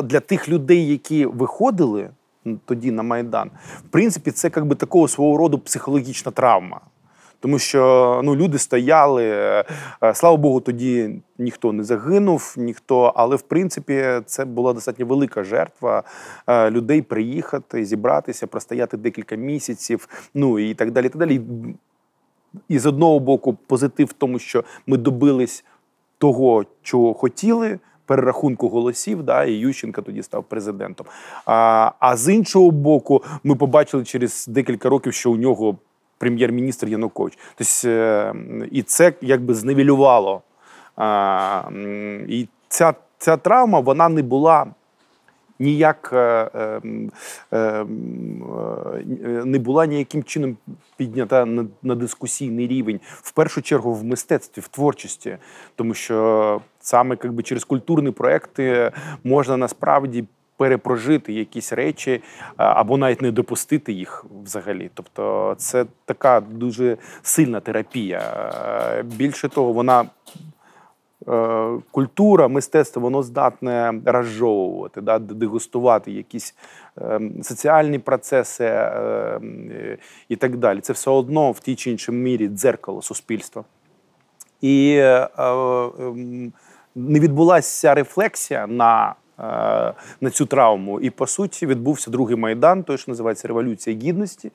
для 0.05 0.21
тих 0.27 0.49
людей, 0.49 0.89
які 0.89 1.27
виходили 1.27 2.11
тоді 2.65 2.91
на 2.91 3.03
Майдан, 3.03 3.51
в 3.79 3.89
принципі, 3.91 4.31
це 4.31 4.51
якби 4.57 4.75
такого 4.75 5.09
свого 5.09 5.39
роду 5.39 5.59
психологічна 5.59 6.33
травма. 6.33 6.81
Тому 7.47 7.59
що 7.59 8.21
ну 8.25 8.37
люди 8.37 8.59
стояли. 8.59 9.25
Е, 9.25 9.65
слава 10.15 10.37
Богу, 10.37 10.61
тоді 10.61 11.11
ніхто 11.39 11.73
не 11.73 11.85
загинув, 11.85 12.55
ніхто, 12.59 13.13
але 13.17 13.37
в 13.37 13.43
принципі 13.43 14.05
це 14.27 14.45
була 14.45 14.73
достатньо 14.73 15.07
велика 15.07 15.45
жертва 15.45 16.03
е, 16.47 16.71
людей 16.71 17.03
приїхати, 17.03 17.85
зібратися, 17.85 18.47
простояти 18.47 18.97
декілька 18.97 19.37
місяців. 19.37 20.09
Ну 20.35 20.59
і 20.59 20.75
так 20.75 20.91
далі. 20.91 21.09
Так 21.09 21.19
далі. 21.19 21.41
І 22.69 22.79
з 22.79 22.87
одного 22.87 23.21
боку, 23.21 23.57
позитив 23.67 24.07
в 24.07 24.13
тому, 24.13 24.39
що 24.39 24.65
ми 24.87 24.97
добились 24.97 25.65
того, 26.19 26.65
чого 26.83 27.15
хотіли. 27.15 27.79
Перерахунку 28.07 28.69
голосів, 28.69 29.23
да, 29.23 29.45
і 29.45 29.53
Ющенка 29.53 30.03
тоді 30.03 30.23
став 30.23 30.45
президентом. 30.45 31.07
А 31.47 31.91
а 31.99 32.17
з 32.17 32.35
іншого 32.35 32.71
боку, 32.71 33.23
ми 33.45 33.55
побачили 33.55 34.05
через 34.05 34.47
декілька 34.49 34.89
років, 34.89 35.15
що 35.15 35.33
у 35.33 35.37
нього 35.37 35.79
прем'єр-міністр 36.19 36.89
Янукович. 36.89 37.39
Тобто, 37.55 37.89
е, 37.89 38.35
і 38.71 38.83
це 38.83 39.13
якби 39.21 39.55
зневілювало. 39.55 40.43
І 42.29 42.49
ця 42.69 42.95
ця 43.19 43.37
травма 43.37 43.81
вона 43.81 44.09
не 44.09 44.23
була 44.23 44.67
ніяк 45.59 46.11
е, 46.13 46.51
е, 47.53 47.85
не 49.45 49.59
була 49.59 49.87
ніяким 49.87 50.25
чином 50.25 50.57
піднята 50.97 51.45
на, 51.45 51.67
на 51.83 51.95
дискусійний 51.95 52.67
рівень, 52.67 53.01
в 53.05 53.33
першу 53.33 53.63
чергу 53.63 53.95
в 53.95 54.05
мистецтві, 54.05 54.63
в 54.63 54.69
творчості, 54.69 55.37
тому 55.77 55.95
що 55.95 56.61
саме 56.81 57.17
якби 57.23 57.43
через 57.43 57.65
культурні 57.65 58.11
проекти 58.11 58.93
можна 59.25 59.57
насправді 59.57 60.25
перепрожити 60.57 61.33
якісь 61.33 61.73
речі 61.73 62.23
або 62.57 62.97
навіть 62.97 63.23
не 63.23 63.31
допустити 63.31 63.93
їх 63.93 64.25
взагалі. 64.45 64.91
Тобто, 64.95 65.55
це 65.59 65.87
така 66.05 66.41
дуже 66.41 66.97
сильна 67.23 67.61
терапія. 67.61 68.23
Більше 69.05 69.49
того, 69.49 69.73
вона. 69.73 70.05
Е, 71.29 71.81
культура, 71.91 72.49
мистецтво, 72.49 73.03
воно 73.03 73.23
здатне 73.23 74.01
розжовувати, 74.05 75.01
да, 75.01 75.19
дегустувати 75.19 76.13
якісь 76.13 76.55
е, 76.99 77.21
соціальні 77.43 77.99
процеси 77.99 78.65
е, 78.65 79.99
і 80.29 80.37
так 80.37 80.57
далі. 80.57 80.81
Це 80.81 80.93
все 80.93 81.11
одно 81.11 81.53
в 81.53 81.61
тій 81.61 81.75
чи 81.75 81.91
іншій 81.91 82.13
мірі 82.13 82.49
дзеркало 82.49 83.03
суспільства. 83.03 83.65
І 84.61 84.95
е, 84.99 85.29
е, 85.39 85.91
не 86.95 87.21
відбулася 87.21 87.95
рефлексія 87.95 88.67
на 88.67 89.15
Е, 89.15 89.26
на 89.39 90.31
цю 90.33 90.47
травму. 90.47 91.01
І 91.01 91.11
по 91.11 91.27
суті 91.27 91.67
відбувся 91.67 92.11
другий 92.11 92.37
майдан, 92.37 92.83
той 92.83 92.99
що 92.99 93.11
називається 93.11 93.49
Революція 93.49 93.97
Гідності. 93.97 94.51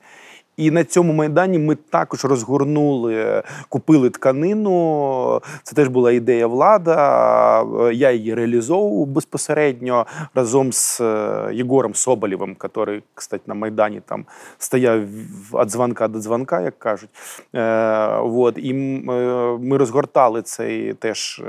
І 0.56 0.70
на 0.70 0.84
цьому 0.84 1.12
майдані 1.12 1.58
ми 1.58 1.74
також 1.74 2.24
розгорнули, 2.24 3.42
купили 3.68 4.10
тканину. 4.10 5.40
Це 5.62 5.76
теж 5.76 5.88
була 5.88 6.12
ідея 6.12 6.46
влада. 6.46 7.64
Я 7.92 8.10
її 8.10 8.34
реалізовував 8.34 9.06
безпосередньо 9.06 10.06
разом 10.34 10.72
з 10.72 11.00
е, 11.00 11.50
Єгором 11.52 11.94
Соболєвим, 11.94 12.56
який, 12.62 13.02
кстати, 13.14 13.42
на 13.46 13.54
Майдані 13.54 14.00
там 14.06 14.24
стояв 14.58 15.00
від 15.00 15.70
дзвонка 15.70 16.08
до 16.08 16.20
дзвонка, 16.20 16.60
як 16.60 16.78
кажуть. 16.78 17.10
Е, 17.54 18.18
вот. 18.20 18.58
І 18.58 18.70
е, 18.70 18.74
ми 19.60 19.76
розгортали 19.76 20.42
цей 20.42 20.94
теж 20.94 21.42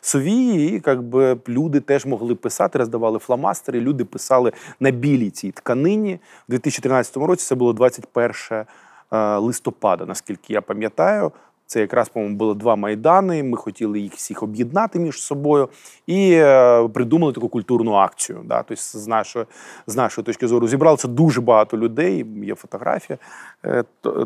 совії, 0.00 0.76
і 0.76 0.82
якби 0.86 1.36
люди 1.48 1.80
теж 1.80 2.06
могли 2.06 2.34
писати, 2.34 2.78
роздавали 2.78 3.18
фломастери. 3.18 3.80
Люди 3.80 4.04
писали 4.04 4.52
на 4.80 4.90
білій 4.90 5.30
цій 5.30 5.50
тканині. 5.50 6.18
У 6.48 6.52
2013 6.52 7.16
році 7.16 7.46
це 7.46 7.54
було 7.54 7.72
21 7.90 8.64
е, 9.12 9.36
листопада, 9.36 10.06
наскільки 10.06 10.52
я 10.52 10.60
пам'ятаю. 10.60 11.32
Це 11.68 11.80
якраз, 11.80 12.08
по-моєму, 12.08 12.36
було 12.36 12.54
два 12.54 12.76
майдани. 12.76 13.42
Ми 13.42 13.56
хотіли 13.56 14.00
їх 14.00 14.14
всіх 14.14 14.42
об'єднати 14.42 14.98
між 14.98 15.22
собою 15.22 15.68
і 16.06 16.32
е, 16.32 16.88
придумали 16.88 17.32
таку 17.32 17.48
культурну 17.48 17.92
акцію. 17.92 18.40
Да? 18.44 18.62
Тобто, 18.62 18.82
з 18.82 19.06
нашої 19.06 19.44
з 19.86 19.96
нашої 19.96 20.24
точки 20.24 20.48
зору 20.48 20.68
зібралося 20.68 21.08
дуже 21.08 21.40
багато 21.40 21.78
людей. 21.78 22.26
Є 22.42 22.54
фотографія 22.54 23.18
е, 23.64 23.84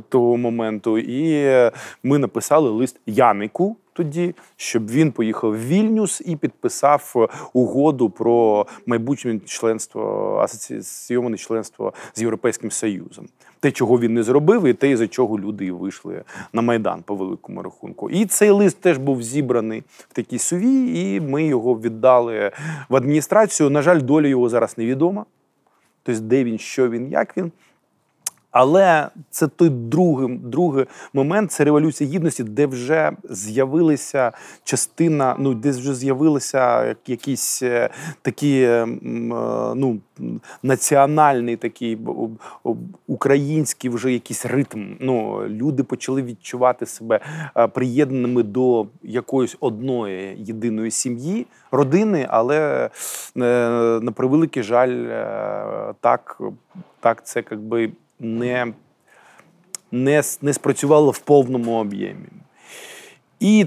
того 0.08 0.36
моменту. 0.36 0.98
І 0.98 1.50
ми 2.02 2.18
написали 2.18 2.70
лист 2.70 3.00
Янику 3.06 3.76
тоді, 3.92 4.34
щоб 4.56 4.90
він 4.90 5.12
поїхав 5.12 5.50
в 5.50 5.66
Вільнюс 5.66 6.22
і 6.26 6.36
підписав 6.36 7.28
угоду 7.52 8.10
про 8.10 8.66
майбутнє 8.86 9.40
членство 9.46 10.36
асоційоване 10.42 11.36
членство 11.36 11.92
з 12.14 12.20
Європейським 12.20 12.70
Союзом. 12.70 13.28
Те, 13.60 13.72
чого 13.72 14.00
він 14.00 14.14
не 14.14 14.22
зробив, 14.22 14.66
і 14.66 14.74
те, 14.74 14.96
за 14.96 15.08
чого 15.08 15.38
люди 15.38 15.72
вийшли 15.72 16.22
на 16.52 16.62
майдан 16.62 17.02
по 17.02 17.14
великому 17.14 17.62
рахунку. 17.62 18.10
І 18.10 18.26
цей 18.26 18.50
лист 18.50 18.80
теж 18.80 18.98
був 18.98 19.22
зібраний 19.22 19.82
в 20.08 20.12
такій 20.12 20.38
суві, 20.38 21.02
і 21.02 21.20
ми 21.20 21.44
його 21.44 21.74
віддали 21.74 22.52
в 22.88 22.96
адміністрацію. 22.96 23.70
На 23.70 23.82
жаль, 23.82 24.00
доля 24.00 24.26
його 24.26 24.48
зараз 24.48 24.78
невідома. 24.78 25.24
Тобто, 26.02 26.20
де 26.20 26.44
він, 26.44 26.58
що 26.58 26.88
він, 26.88 27.08
як 27.08 27.36
він. 27.36 27.52
Але 28.50 29.08
це 29.30 29.48
той 29.48 29.68
другий 29.68 30.38
другий 30.38 30.86
момент 31.12 31.52
це 31.52 31.64
революція 31.64 32.10
гідності, 32.10 32.44
де 32.44 32.66
вже 32.66 33.12
з'явилася 33.30 34.32
частина, 34.64 35.36
ну 35.38 35.54
де 35.54 35.70
вже 35.70 35.94
з'явилися 35.94 36.94
якісь 37.06 37.62
е, 37.62 37.90
такі 38.22 38.62
е, 38.62 38.86
ну, 39.74 39.98
національний 40.62 41.56
такий 41.56 41.98
український 43.06 43.90
вже 43.90 44.12
якийсь 44.12 44.46
ритм. 44.46 44.94
Ну, 45.00 45.42
Люди 45.48 45.82
почали 45.82 46.22
відчувати 46.22 46.86
себе 46.86 47.20
е, 47.56 47.66
приєднаними 47.66 48.42
до 48.42 48.86
якоїсь 49.02 49.56
одної 49.60 50.36
єдиної 50.38 50.90
сім'ї, 50.90 51.46
родини, 51.70 52.26
але 52.30 52.90
на 53.34 54.12
превеликий 54.14 54.62
жаль, 54.62 55.06
так, 56.00 56.40
так 57.00 57.26
це 57.26 57.44
якби 57.50 57.90
не 58.20 58.72
не, 59.92 60.22
не 60.42 60.52
спрацювало 60.52 61.10
в 61.10 61.18
повному 61.18 61.72
об'ємі. 61.72 62.28
І 63.40 63.66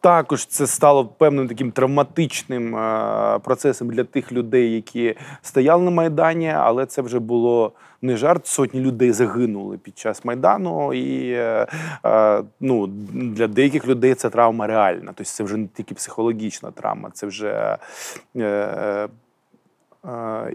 також 0.00 0.46
це 0.46 0.66
стало 0.66 1.06
певним 1.06 1.48
таким 1.48 1.72
травматичним 1.72 2.76
е, 2.76 3.38
процесом 3.38 3.90
для 3.90 4.04
тих 4.04 4.32
людей, 4.32 4.74
які 4.74 5.14
стояли 5.42 5.84
на 5.84 5.90
Майдані, 5.90 6.48
але 6.48 6.86
це 6.86 7.02
вже 7.02 7.18
було 7.18 7.72
не 8.02 8.16
жарт. 8.16 8.46
Сотні 8.46 8.80
людей 8.80 9.12
загинули 9.12 9.78
під 9.78 9.98
час 9.98 10.24
Майдану, 10.24 10.94
і 10.94 11.32
е, 11.32 11.66
е, 12.06 12.42
ну, 12.60 12.86
для 13.12 13.46
деяких 13.46 13.86
людей 13.86 14.14
це 14.14 14.30
травма 14.30 14.66
реальна. 14.66 15.06
Тобто 15.06 15.24
це 15.24 15.44
вже 15.44 15.56
не 15.56 15.66
тільки 15.66 15.94
психологічна 15.94 16.70
травма, 16.70 17.10
це 17.12 17.26
вже. 17.26 17.78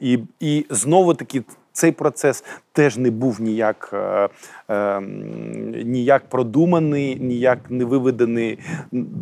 І 0.01 0.19
і 0.39 0.65
знову 0.69 1.13
таки 1.13 1.43
цей 1.75 1.91
процес 1.91 2.43
теж 2.73 2.97
не 2.97 3.11
був 3.11 3.41
ніяк 3.41 3.89
е, 3.93 4.29
е, 4.69 5.01
ніяк 5.85 6.29
продуманий, 6.29 7.15
ніяк 7.19 7.59
не 7.69 7.85
виведений. 7.85 8.59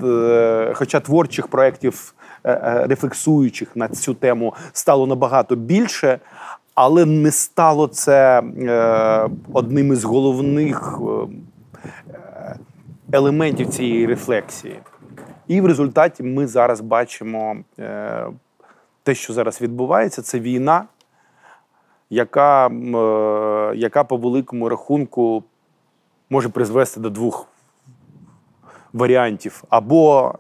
Е, 0.04 0.74
хоча 0.76 1.00
творчих 1.00 1.48
проєктів, 1.48 2.14
е, 2.44 2.52
е, 2.52 2.88
рефлексуючих 2.88 3.76
на 3.76 3.88
цю 3.88 4.14
тему, 4.14 4.54
стало 4.74 5.08
набагато 5.08 5.56
більше, 5.56 6.20
але 6.76 7.06
не 7.06 7.32
стало 7.32 7.88
це 7.88 8.40
е, 8.42 9.30
одним 9.54 9.94
із 9.94 10.04
головних 10.04 11.00
е, 12.14 12.56
елементів 13.12 13.70
цієї 13.70 14.06
рефлексії. 14.06 14.80
І 15.48 15.62
в 15.62 15.66
результаті 15.66 16.24
ми 16.24 16.48
зараз 16.48 16.82
бачимо 16.82 17.56
е, 17.80 18.26
те, 19.04 19.16
що 19.16 19.34
зараз 19.34 19.62
відбувається, 19.62 20.22
це 20.22 20.40
війна 20.40 20.86
яка 22.14 22.68
е, 22.68 23.76
яка 23.76 24.04
по 24.04 24.18
великому 24.18 24.70
рахунку 24.70 25.44
може 26.30 26.50
призвести 26.50 27.00
до 27.00 27.10
двох 27.10 27.48
варіантів. 28.94 29.64
Або 29.70 30.34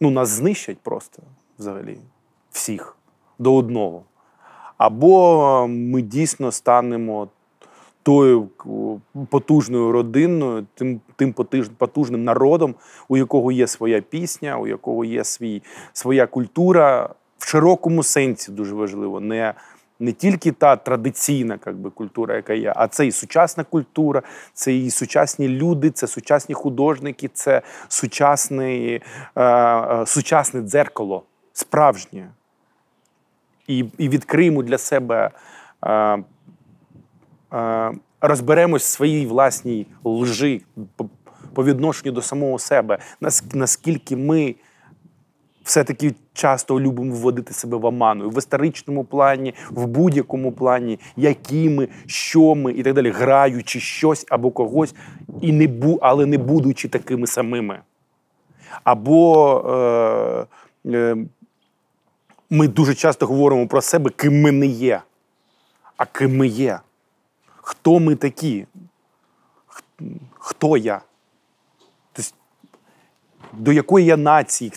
ну, 0.00 0.10
нас 0.10 0.28
знищать 0.28 0.78
просто 0.78 1.22
взагалі 1.58 1.98
всіх 2.50 2.96
до 3.38 3.54
одного. 3.54 4.02
Або 4.78 5.66
ми 5.68 6.02
дійсно 6.02 6.52
станемо 6.52 7.28
тою 8.02 8.48
потужною 9.30 9.92
родиною, 9.92 10.66
тим 10.74 11.00
тим 11.16 11.32
потужним 11.78 12.24
народом, 12.24 12.74
у 13.08 13.16
якого 13.16 13.52
є 13.52 13.66
своя 13.66 14.00
пісня, 14.00 14.58
у 14.58 14.66
якого 14.66 15.04
є 15.04 15.24
свій, 15.24 15.62
своя 15.92 16.26
культура, 16.26 17.14
в 17.40 17.48
широкому 17.48 18.02
сенсі 18.02 18.52
дуже 18.52 18.74
важливо. 18.74 19.20
Не 19.20 19.54
не 20.00 20.12
тільки 20.12 20.52
та 20.52 20.76
традиційна 20.76 21.58
как 21.58 21.76
би, 21.76 21.90
культура, 21.90 22.36
яка 22.36 22.52
є, 22.52 22.72
а 22.76 22.88
це 22.88 23.06
і 23.06 23.12
сучасна 23.12 23.64
культура, 23.64 24.22
це 24.54 24.74
і 24.74 24.90
сучасні 24.90 25.48
люди, 25.48 25.90
це 25.90 26.06
сучасні 26.06 26.54
художники, 26.54 27.28
це 27.28 27.62
сучасне, 27.88 29.00
е, 29.38 30.04
сучасне 30.06 30.60
дзеркало, 30.60 31.22
справжнє. 31.52 32.30
І 33.66 33.84
і 33.98 34.08
відкриємо 34.08 34.62
для 34.62 34.78
себе, 34.78 35.30
е, 35.84 36.18
е, 37.52 37.92
розберемось 38.20 38.84
в 38.84 38.88
своїй 38.88 39.26
власній 39.26 39.86
лжи 40.04 40.60
по, 40.96 41.06
по 41.54 41.64
відношенню 41.64 42.12
до 42.12 42.22
самого 42.22 42.58
себе, 42.58 42.98
наскільки 43.54 44.16
ми 44.16 44.54
все-таки 45.64 46.14
часто 46.32 46.80
любимо 46.80 47.14
вводити 47.14 47.54
себе 47.54 47.76
в 47.76 47.84
оману 47.84 48.30
в 48.30 48.38
історичному 48.38 49.04
плані, 49.04 49.54
в 49.70 49.86
будь-якому 49.86 50.52
плані, 50.52 50.98
які 51.16 51.68
ми, 51.68 51.88
що 52.06 52.54
ми 52.54 52.72
і 52.72 52.82
так 52.82 52.94
далі, 52.94 53.10
граючи 53.10 53.80
щось 53.80 54.26
або 54.28 54.50
когось, 54.50 54.94
і 55.40 55.52
не 55.52 55.66
бу, 55.66 55.98
але 56.02 56.26
не 56.26 56.38
будучи 56.38 56.88
такими 56.88 57.26
самими. 57.26 57.80
Або 58.84 60.46
е, 60.86 60.90
е, 60.90 61.16
ми 62.50 62.68
дуже 62.68 62.94
часто 62.94 63.26
говоримо 63.26 63.66
про 63.66 63.82
себе, 63.82 64.10
ким 64.10 64.40
ми 64.40 64.52
не 64.52 64.66
є. 64.66 65.02
А 65.96 66.06
ким 66.06 66.36
ми 66.36 66.46
є? 66.46 66.80
Хто 67.56 68.00
ми 68.00 68.14
такі? 68.14 68.66
Хто 70.38 70.76
я? 70.76 71.00
Тобто, 72.12 72.30
до 73.52 73.72
якої 73.72 74.06
я 74.06 74.16
нації? 74.16 74.72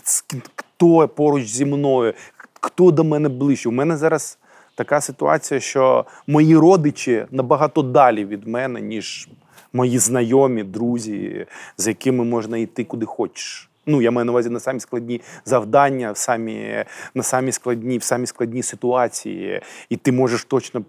Хто 0.84 1.08
поруч 1.08 1.46
зі 1.46 1.64
мною, 1.64 2.14
хто 2.60 2.90
до 2.90 3.04
мене 3.04 3.28
ближче. 3.28 3.68
У 3.68 3.72
мене 3.72 3.96
зараз 3.96 4.38
така 4.74 5.00
ситуація, 5.00 5.60
що 5.60 6.04
мої 6.26 6.56
родичі 6.56 7.26
набагато 7.30 7.82
далі 7.82 8.24
від 8.24 8.46
мене, 8.46 8.80
ніж 8.80 9.28
мої 9.72 9.98
знайомі, 9.98 10.62
друзі, 10.62 11.46
з 11.76 11.86
якими 11.86 12.24
можна 12.24 12.58
йти 12.58 12.84
куди 12.84 13.06
хочеш. 13.06 13.70
Ну, 13.86 14.02
я 14.02 14.10
маю 14.10 14.24
на 14.24 14.32
увазі 14.32 14.50
на 14.50 14.60
самі 14.60 14.80
складні 14.80 15.20
завдання, 15.44 16.12
в 16.12 16.16
самі, 16.16 16.84
на 17.14 17.22
самі 17.22 17.52
складні, 17.52 17.98
в 17.98 18.02
самі 18.02 18.26
складні 18.26 18.62
ситуації, 18.62 19.60
і 19.88 19.96
ти 19.96 20.12
можеш 20.12 20.44
точно 20.44 20.84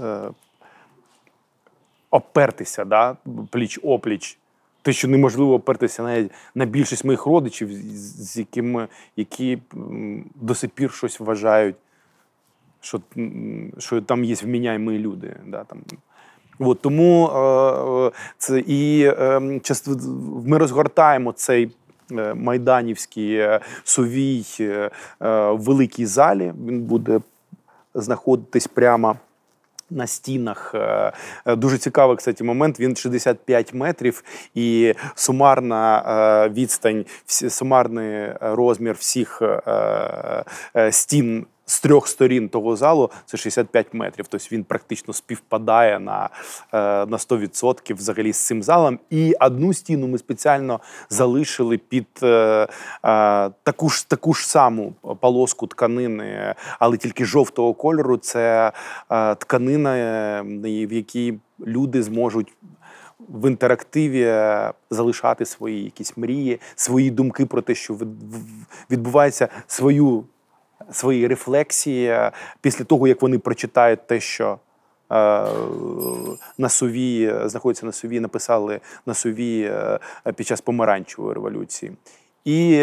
е, 0.00 0.20
опертися 2.10 2.84
да, 2.84 3.16
пліч 3.50 3.78
опліч 3.82 4.38
те, 4.84 4.92
що 4.92 5.08
неможливо 5.08 5.54
опертися 5.54 6.02
навіть 6.02 6.30
на 6.54 6.64
більшість 6.64 7.04
моїх 7.04 7.26
родичів, 7.26 7.68
з 7.94 8.36
якими 8.36 8.88
які 9.16 9.58
до 10.34 10.54
сих 10.54 10.70
пір 10.70 10.92
щось 10.92 11.20
вважають, 11.20 11.76
що 12.80 13.00
що 13.78 14.00
там 14.00 14.24
є 14.24 14.34
вміняємі 14.34 14.98
люди. 14.98 15.36
Да, 15.46 15.64
там. 15.64 15.78
От, 16.58 16.80
Тому 16.80 17.28
е, 17.28 18.10
це 18.38 18.60
і 18.60 19.02
е, 19.04 19.60
ми 20.46 20.58
розгортаємо 20.58 21.32
цей 21.32 21.70
е, 22.12 22.34
майданівський 22.34 23.36
е, 23.36 23.60
сувій 23.84 24.44
е, 24.60 24.90
великій 25.50 26.06
залі. 26.06 26.52
Він 26.66 26.80
буде 26.80 27.20
знаходитись 27.94 28.66
прямо 28.66 29.16
на 29.90 30.06
стінах. 30.06 30.74
Е, 30.74 31.12
е, 31.46 31.56
дуже 31.56 31.78
цікавий 31.78 32.16
кстати, 32.16 32.44
момент. 32.44 32.80
Він 32.80 32.96
65 32.96 33.74
метрів, 33.74 34.24
і 34.54 34.94
сумарна 35.14 36.04
е, 36.46 36.48
відстань, 36.48 37.04
сумарний 37.26 38.28
розмір 38.40 38.94
всіх 38.94 39.42
стін 40.90 41.46
з 41.66 41.80
трьох 41.80 42.08
сторін 42.08 42.48
того 42.48 42.76
залу 42.76 43.10
це 43.26 43.36
65 43.36 43.94
метрів. 43.94 44.26
Тобто 44.28 44.48
він 44.52 44.64
практично 44.64 45.14
співпадає 45.14 46.00
на 46.00 46.28
е, 46.72 46.78
на 47.06 47.16
100% 47.16 47.94
взагалі 47.94 48.32
з 48.32 48.38
цим 48.38 48.62
залом. 48.62 48.98
І 49.10 49.34
одну 49.40 49.74
стіну 49.74 50.08
ми 50.08 50.18
спеціально 50.18 50.80
залишили 51.10 51.78
під 51.78 52.06
е, 52.22 52.26
е, 52.26 52.66
таку 53.62 53.88
ж 53.88 54.08
таку 54.08 54.34
ж 54.34 54.48
саму 54.48 54.92
полоску 55.20 55.66
тканини, 55.66 56.54
але 56.78 56.96
тільки 56.96 57.24
жовтого 57.24 57.74
кольору. 57.74 58.16
Це 58.16 58.72
тканина, 59.38 60.42
в 60.42 60.92
якій 60.92 61.38
люди 61.66 62.02
зможуть. 62.02 62.52
В 63.28 63.48
інтерактиві 63.50 64.34
залишати 64.90 65.44
свої 65.44 65.84
якісь 65.84 66.16
мрії, 66.16 66.60
свої 66.74 67.10
думки 67.10 67.46
про 67.46 67.62
те, 67.62 67.74
що 67.74 67.96
відбувається 68.90 69.48
свою 69.66 70.24
свої 70.92 71.26
рефлексії 71.26 72.06
е, 72.06 72.32
після 72.60 72.84
того, 72.84 73.06
як 73.06 73.22
вони 73.22 73.38
прочитають 73.38 74.06
те, 74.06 74.20
що 74.20 74.50
е, 74.52 74.56
на 76.58 76.68
сові 76.68 77.24
е, 77.24 77.48
знаходиться 77.48 77.86
на 77.86 77.92
сові, 77.92 78.20
написали 78.20 78.80
на 79.06 79.14
сові 79.14 79.72
під 80.36 80.46
час 80.46 80.60
помаранчевої 80.60 81.34
революції. 81.34 81.92
І 82.44 82.76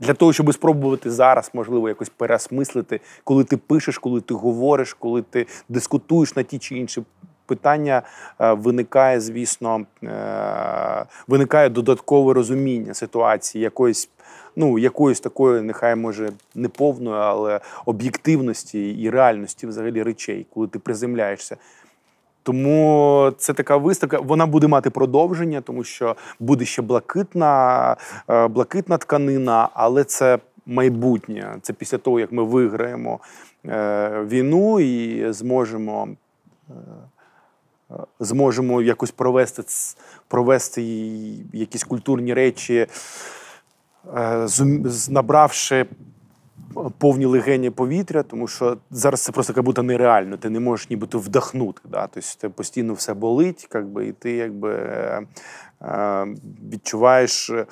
для 0.00 0.14
того, 0.16 0.32
щоб 0.32 0.54
спробувати 0.54 1.10
зараз, 1.10 1.50
можливо, 1.54 1.88
якось 1.88 2.08
переосмислити, 2.08 3.00
коли 3.24 3.44
ти 3.44 3.56
пишеш, 3.56 3.98
коли 3.98 4.20
ти 4.20 4.34
говориш, 4.34 4.94
коли 4.94 5.22
ти 5.22 5.46
дискутуєш 5.68 6.36
на 6.36 6.42
ті 6.42 6.58
чи 6.58 6.78
інші 6.78 7.02
питання 7.46 8.02
виникає, 8.38 9.20
звісно, 9.20 9.86
виникає 11.28 11.68
додаткове 11.68 12.34
розуміння 12.34 12.94
ситуації 12.94 13.64
якоїсь. 13.64 14.10
Ну, 14.56 14.78
якоїсь 14.78 15.20
такої, 15.20 15.62
нехай 15.62 15.96
може 15.96 16.30
не 16.54 16.68
повної, 16.68 17.16
але 17.16 17.60
об'єктивності 17.86 18.90
і 18.90 19.10
реальності 19.10 19.66
взагалі 19.66 20.02
речей, 20.02 20.46
коли 20.54 20.66
ти 20.66 20.78
приземляєшся. 20.78 21.56
Тому 22.42 23.32
це 23.38 23.52
така 23.52 23.76
виставка. 23.76 24.18
Вона 24.18 24.46
буде 24.46 24.66
мати 24.66 24.90
продовження, 24.90 25.60
тому 25.60 25.84
що 25.84 26.16
буде 26.40 26.64
ще 26.64 26.82
блакитна, 26.82 27.96
е, 28.30 28.48
блакитна 28.48 28.98
тканина, 28.98 29.68
але 29.74 30.04
це 30.04 30.38
майбутнє. 30.66 31.56
Це 31.62 31.72
після 31.72 31.98
того, 31.98 32.20
як 32.20 32.32
ми 32.32 32.42
виграємо 32.42 33.20
е, 33.66 34.24
війну 34.28 34.80
і 34.80 35.24
зможемо. 35.32 36.08
Е, 36.70 36.74
зможемо 38.20 38.82
якось 38.82 39.10
провести 39.10 39.62
провести 40.28 40.82
якісь 41.52 41.84
культурні 41.84 42.34
речі, 42.34 42.86
набравши 45.08 45.86
повні 46.98 47.26
легені 47.26 47.70
повітря, 47.70 48.22
тому 48.22 48.48
що 48.48 48.76
зараз 48.90 49.20
це 49.22 49.32
просто 49.32 49.52
як 49.56 49.64
будто 49.64 49.82
нереально. 49.82 50.36
Ти 50.36 50.50
не 50.50 50.60
можеш 50.60 50.90
нібито 50.90 51.18
вдохнути. 51.18 51.80
Да? 51.84 52.06
Тобто 52.06 52.28
те 52.38 52.48
постійно 52.48 52.94
все 52.94 53.14
болить, 53.14 53.68
якби, 53.74 54.06
і 54.06 54.12
ти 54.12 54.32
якби 54.32 54.74
е, 54.74 55.22
е, 55.82 56.26
відчуваєш, 56.72 57.50
е, 57.50 57.66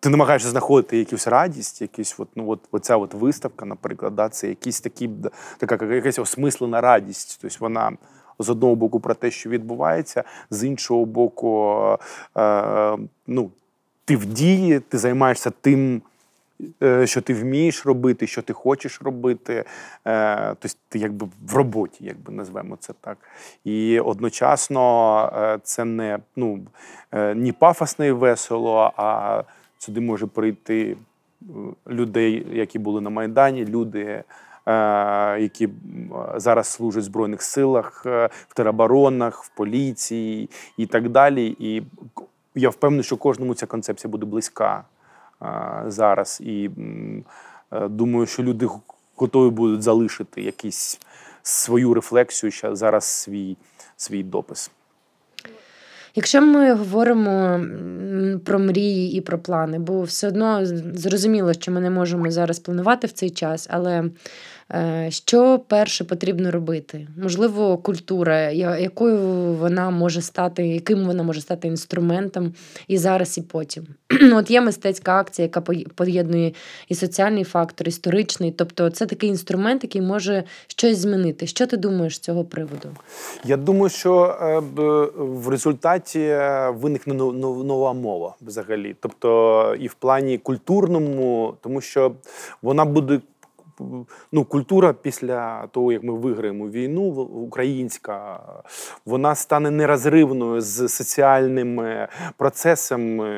ти 0.00 0.08
намагаєшся 0.08 0.48
знаходити 0.48 0.98
якусь 0.98 1.28
радість, 1.28 1.82
якусь 1.82 2.14
от, 2.18 2.28
ну, 2.34 2.50
от, 2.50 2.60
оця 2.70 2.96
от 2.96 3.14
виставка, 3.14 3.64
наприклад, 3.64 4.14
да? 4.14 4.28
це 4.28 4.48
якісь 4.48 4.80
такі, 4.80 5.10
така 5.58 5.94
якась 5.94 6.18
осмислена 6.18 6.80
радість. 6.80 7.38
Тобто 7.42 7.56
вона. 7.60 7.92
З 8.38 8.48
одного 8.48 8.74
боку 8.74 9.00
про 9.00 9.14
те, 9.14 9.30
що 9.30 9.50
відбувається, 9.50 10.24
з 10.50 10.64
іншого 10.64 11.04
боку, 11.04 11.78
е, 12.36 12.98
ну, 13.26 13.50
ти 14.04 14.16
в 14.16 14.24
дії, 14.24 14.80
ти 14.80 14.98
займаєшся 14.98 15.50
тим, 15.60 16.02
Е, 16.82 17.06
що 17.06 17.20
ти 17.20 17.34
вмієш 17.34 17.86
робити, 17.86 18.26
що 18.26 18.42
ти 18.42 18.52
хочеш 18.52 19.02
робити. 19.02 19.64
Е, 20.06 20.54
тобто 20.60 20.78
ти 20.88 20.98
якби 20.98 21.28
в 21.46 21.54
роботі, 21.54 21.96
якби 22.00 22.32
назвемо 22.32 22.76
це 22.80 22.92
так. 23.00 23.18
І 23.64 24.00
одночасно 24.00 25.32
е, 25.36 25.58
це 25.62 25.84
не 25.84 26.18
ну, 26.36 26.60
ні 27.34 27.52
пафосно 27.52 28.04
і 28.04 28.12
весело, 28.12 28.92
а 28.96 29.42
сюди 29.78 30.00
може 30.00 30.26
прийти 30.26 30.96
людей, 31.88 32.46
які 32.52 32.78
були 32.78 33.00
на 33.00 33.10
Майдані, 33.10 33.64
люди. 33.64 34.24
Які 35.38 35.68
зараз 36.36 36.66
служать 36.66 37.02
в 37.02 37.06
збройних 37.06 37.42
силах, 37.42 38.02
в 38.48 38.54
тероборонах, 38.54 39.44
в 39.44 39.48
поліції 39.48 40.50
і 40.76 40.86
так 40.86 41.08
далі. 41.08 41.56
І 41.58 41.82
я 42.54 42.68
впевнений, 42.68 43.04
що 43.04 43.16
кожному 43.16 43.54
ця 43.54 43.66
концепція 43.66 44.10
буде 44.10 44.26
близька 44.26 44.84
зараз. 45.86 46.40
І 46.44 46.70
е, 47.72 47.88
думаю, 47.88 48.26
що 48.26 48.42
люди 48.42 48.68
готові 49.16 49.50
будуть 49.50 49.82
залишити 49.82 50.42
якісь 50.42 51.00
свою 51.42 51.94
рефлексію, 51.94 52.50
ще 52.50 52.74
зараз 52.74 53.04
свій, 53.04 53.56
свій 53.96 54.22
допис. 54.22 54.70
Якщо 56.16 56.40
ми 56.40 56.74
говоримо 56.74 57.60
про 58.44 58.58
мрії 58.58 59.16
і 59.16 59.20
про 59.20 59.38
плани, 59.38 59.78
бо 59.78 60.02
все 60.02 60.28
одно 60.28 60.60
зрозуміло, 60.94 61.52
що 61.52 61.72
ми 61.72 61.80
не 61.80 61.90
можемо 61.90 62.30
зараз 62.30 62.58
планувати 62.58 63.06
в 63.06 63.12
цей 63.12 63.30
час, 63.30 63.66
але 63.70 64.04
що 65.08 65.60
перше 65.68 66.04
потрібно 66.04 66.50
робити? 66.50 67.06
Можливо, 67.22 67.78
культура, 67.78 68.50
якою 68.50 69.18
вона 69.54 69.90
може 69.90 70.22
стати, 70.22 70.66
яким 70.66 71.04
вона 71.04 71.22
може 71.22 71.40
стати 71.40 71.68
інструментом 71.68 72.54
і 72.88 72.98
зараз, 72.98 73.38
і 73.38 73.42
потім. 73.42 73.86
От 74.32 74.50
є 74.50 74.60
мистецька 74.60 75.18
акція, 75.18 75.44
яка 75.44 75.60
поєднує 75.94 76.52
і 76.88 76.94
соціальний 76.94 77.44
фактор, 77.44 77.88
історичний. 77.88 78.52
Тобто, 78.52 78.90
це 78.90 79.06
такий 79.06 79.30
інструмент, 79.30 79.84
який 79.84 80.00
може 80.00 80.44
щось 80.66 80.98
змінити. 80.98 81.46
Що 81.46 81.66
ти 81.66 81.76
думаєш 81.76 82.16
з 82.16 82.18
цього 82.18 82.44
приводу? 82.44 82.88
Я 83.44 83.56
думаю, 83.56 83.88
що 83.88 84.38
е, 84.40 84.58
в 85.16 85.48
результаті 85.48 86.20
е, 86.20 86.70
виникне 86.70 87.14
нова 87.14 87.92
мова 87.92 88.34
взагалі. 88.42 88.96
Тобто, 89.00 89.76
і 89.80 89.88
в 89.88 89.94
плані 89.94 90.38
культурному, 90.38 91.54
тому 91.60 91.80
що 91.80 92.12
вона 92.62 92.84
буде 92.84 93.20
ну, 94.32 94.44
культура 94.44 94.92
після 94.92 95.66
того, 95.66 95.92
як 95.92 96.02
ми 96.02 96.14
виграємо 96.14 96.68
війну, 96.68 97.02
українська, 97.22 98.40
вона 99.06 99.34
стане 99.34 99.70
нерозривною 99.70 100.60
з 100.60 100.88
соціальними 100.88 102.08
процесами, 102.36 103.28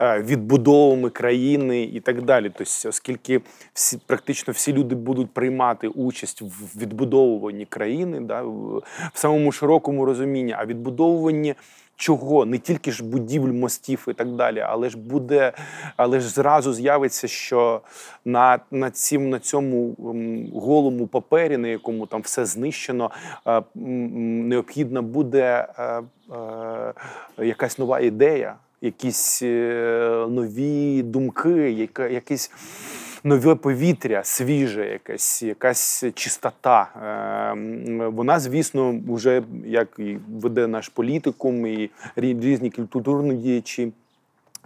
е, 0.00 0.22
відбудовами 0.22 1.10
країни 1.10 1.82
і 1.82 2.00
так 2.00 2.22
далі. 2.22 2.52
Тобто, 2.56 2.88
оскільки 2.88 3.40
всі 3.72 3.98
практично 4.06 4.52
всі 4.52 4.72
люди 4.72 4.94
будуть 4.94 5.30
приймати 5.30 5.88
участь 5.88 6.42
в 6.42 6.78
відбудовуванні 6.80 7.66
країни, 7.66 8.20
да, 8.20 8.42
в 8.42 8.82
самому 9.14 9.52
широкому 9.52 10.04
розумінні, 10.04 10.54
а 10.58 10.66
відбудовуванні 10.66 11.54
чого 12.00 12.44
не 12.46 12.58
тільки 12.58 12.92
ж 12.92 13.04
будівель, 13.04 13.52
мостів 13.52 14.06
і 14.08 14.12
так 14.12 14.28
далі, 14.28 14.60
але 14.60 14.90
ж 14.90 14.98
буде, 14.98 15.52
але 15.96 16.20
ж 16.20 16.28
зразу 16.28 16.72
з'явиться, 16.72 17.28
що 17.28 17.80
на 18.24 18.58
на, 18.70 18.90
цім, 18.90 19.30
на 19.30 19.38
цьому 19.38 19.94
голому 20.54 21.06
папері, 21.06 21.56
на 21.56 21.68
якому 21.68 22.06
там 22.06 22.20
все 22.20 22.46
знищено, 22.46 23.10
необхідна 23.74 25.02
буде 25.02 25.68
е, 25.78 26.02
е, 27.38 27.46
якась 27.46 27.78
нова 27.78 28.00
ідея, 28.00 28.56
якісь 28.80 29.42
е, 29.42 30.26
нові 30.30 31.02
думки, 31.02 31.88
якісь 32.10 32.50
нове 33.24 33.54
повітря, 33.54 34.24
свіже, 34.24 34.86
якась 34.86 35.42
якась 35.42 36.04
чистота. 36.14 36.88
Ем, 37.52 38.14
вона, 38.14 38.40
звісно, 38.40 39.00
вже 39.08 39.42
як 39.66 40.00
веде 40.28 40.66
наш 40.66 40.88
політикум 40.88 41.66
і 41.66 41.90
різні 42.16 42.70
культурні 42.70 43.34
діячі. 43.34 43.92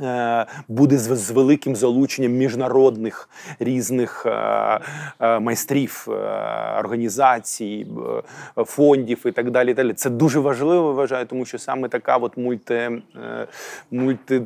Е, 0.01 0.47
буде 0.69 0.99
з 0.99 1.31
великим 1.31 1.77
залученням 1.77 2.33
міжнародних 2.33 3.29
різних 3.59 4.27
е, 4.27 4.31
е, 5.21 5.41
майстрів, 5.41 6.07
організацій, 6.79 7.87
фондів 8.57 9.23
і 9.27 9.33
так 9.33 9.51
далі. 9.51 9.75
далі. 9.75 9.93
Це 9.93 10.11
дуже 10.11 10.41
важливо 10.41 10.93
вважаю, 10.93 11.27
тому 11.27 11.45
що 11.45 11.59
саме 11.59 11.89
така 11.89 12.17
от 12.17 12.37
мульти, 12.37 13.03
мульти 13.91 14.43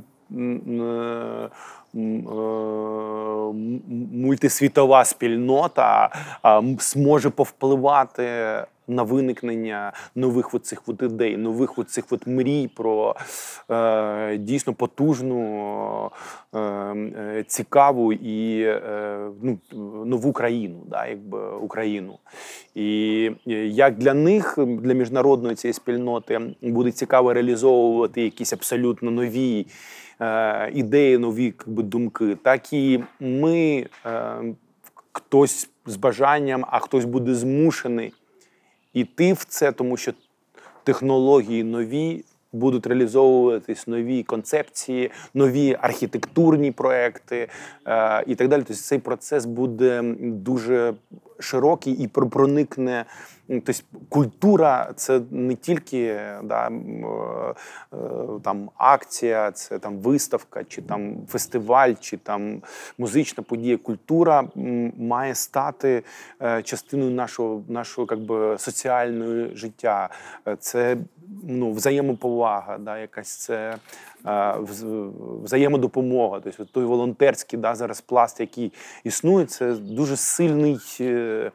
мультисвітова 4.13 5.05
спільнота 5.05 6.11
зможе 6.79 7.31
повпливати 7.31 8.25
на 8.89 9.03
виникнення 9.03 9.93
нових 10.15 10.55
оцих 10.55 10.83
от 10.87 11.03
ідей, 11.03 11.37
нових 11.37 11.79
оцих 11.79 12.05
от 12.11 12.27
мрій 12.27 12.71
про 12.75 13.17
е, 13.71 14.37
дійсно 14.37 14.73
потужну, 14.73 16.11
е, 16.55 16.59
е 16.59 17.45
цікаву 17.47 18.13
і 18.13 18.63
е, 18.63 19.31
ну, 19.43 19.59
нову 20.05 20.33
країну, 20.33 20.79
да, 20.87 21.07
якби 21.07 21.51
Україну. 21.51 22.19
І 22.75 23.31
як 23.71 23.99
для 23.99 24.15
них, 24.15 24.59
для 24.59 24.93
міжнародної 24.93 25.55
цієї 25.55 25.73
спільноти, 25.75 26.41
буде 26.63 26.91
цікаво 26.91 27.33
реалізовувати 27.33 28.23
якісь 28.23 28.53
абсолютно 28.53 29.11
нові. 29.11 29.67
Е, 30.21 30.71
ідеї, 30.75 31.19
нові 31.19 31.45
якби, 31.45 31.83
думки, 31.83 32.37
так 32.43 32.73
і 32.73 33.05
ми 33.21 33.87
е, 34.07 34.35
хтось 35.13 35.71
з 35.87 35.97
бажанням, 35.97 36.65
а 36.69 36.79
хтось 36.79 37.05
буде 37.05 37.35
змушений 37.35 38.13
йти 38.93 39.33
в 39.33 39.45
це, 39.45 39.73
тому 39.73 39.97
що 39.97 40.13
технології 40.85 41.65
нові. 41.65 42.25
Будуть 42.53 42.87
реалізовуватись 42.87 43.87
нові 43.87 44.23
концепції, 44.23 45.11
нові 45.35 45.77
архітектурні 45.81 46.73
проекти 46.73 47.49
е, 47.87 48.25
і 48.27 48.35
так 48.35 48.49
далі. 48.49 48.63
Тобто 48.67 48.83
цей 48.83 48.99
процес 48.99 49.45
буде 49.45 50.03
дуже 50.21 50.95
широкий 51.39 51.93
і 51.93 52.09
проникне 52.09 53.05
Тобто 53.49 53.73
культура 54.09 54.93
це 54.97 55.21
не 55.31 55.55
тільки 55.55 56.21
да, 56.45 56.69
е, 56.69 57.97
там 58.43 58.71
акція, 58.77 59.51
це 59.51 59.79
там 59.79 59.99
виставка, 59.99 60.65
чи 60.65 60.83
там 60.83 61.17
фестиваль, 61.29 61.95
чи 62.01 62.17
там 62.17 62.63
музична 62.99 63.43
подія. 63.43 63.77
Культура 63.77 64.45
має 64.99 65.35
стати 65.35 66.03
е, 66.43 66.63
частиною 66.63 67.11
нашого 67.11 67.63
нашого 67.69 68.17
би, 68.17 68.59
соціального 68.59 69.55
життя. 69.55 70.09
Е, 70.49 70.57
це 70.61 70.97
ну, 71.45 71.73
взаємоповага, 71.73 72.79
да, 72.79 72.99
якась 72.99 73.37
це 73.37 73.79
взаємодопомога. 75.45 76.41
Тобто 76.41 76.65
той 76.65 76.85
волонтерський 76.85 77.59
да, 77.59 77.75
зараз 77.75 78.01
пласт, 78.01 78.41
який 78.41 78.73
існує, 79.05 79.47
це 79.47 79.73
дуже 79.73 80.17
сильний 80.17 80.81
е, 81.01 81.51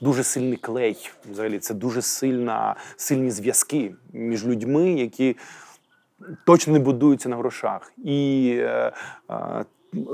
дуже 0.00 0.24
сильний 0.24 0.56
клей. 0.56 0.95
Взагалі, 1.30 1.58
це 1.58 1.74
дуже 1.74 2.02
сильна, 2.02 2.76
сильні 2.96 3.30
зв'язки 3.30 3.94
між 4.12 4.46
людьми, 4.46 4.92
які 4.92 5.36
точно 6.46 6.72
не 6.72 6.78
будуються 6.78 7.28
на 7.28 7.36
грошах. 7.36 7.92
І 8.04 8.50
е, 8.58 8.92
е, 9.30 9.64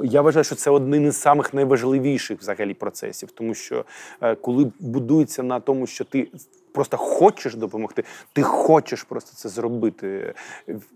я 0.04 0.22
вважаю, 0.22 0.44
що 0.44 0.54
це 0.54 0.70
один 0.70 1.06
із 1.06 1.16
самих 1.16 1.54
найважливіших 1.54 2.40
взагалі 2.40 2.74
процесів, 2.74 3.30
тому 3.30 3.54
що 3.54 3.84
е, 4.20 4.34
коли 4.34 4.72
будується 4.80 5.42
на 5.42 5.60
тому, 5.60 5.86
що 5.86 6.04
ти 6.04 6.28
просто 6.72 6.96
хочеш 6.96 7.54
допомогти, 7.54 8.04
ти 8.32 8.42
хочеш 8.42 9.02
просто 9.02 9.36
це 9.36 9.48
зробити, 9.48 10.34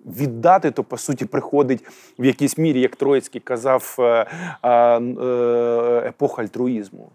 віддати, 0.06 0.70
то 0.70 0.84
по 0.84 0.98
суті 0.98 1.24
приходить 1.24 1.84
в 2.18 2.24
якійсь 2.24 2.58
мірі, 2.58 2.80
як 2.80 2.96
Троїцький 2.96 3.40
казав, 3.40 3.96
е, 3.98 4.26
епоха 6.08 6.42
альтруїзму. 6.42 7.10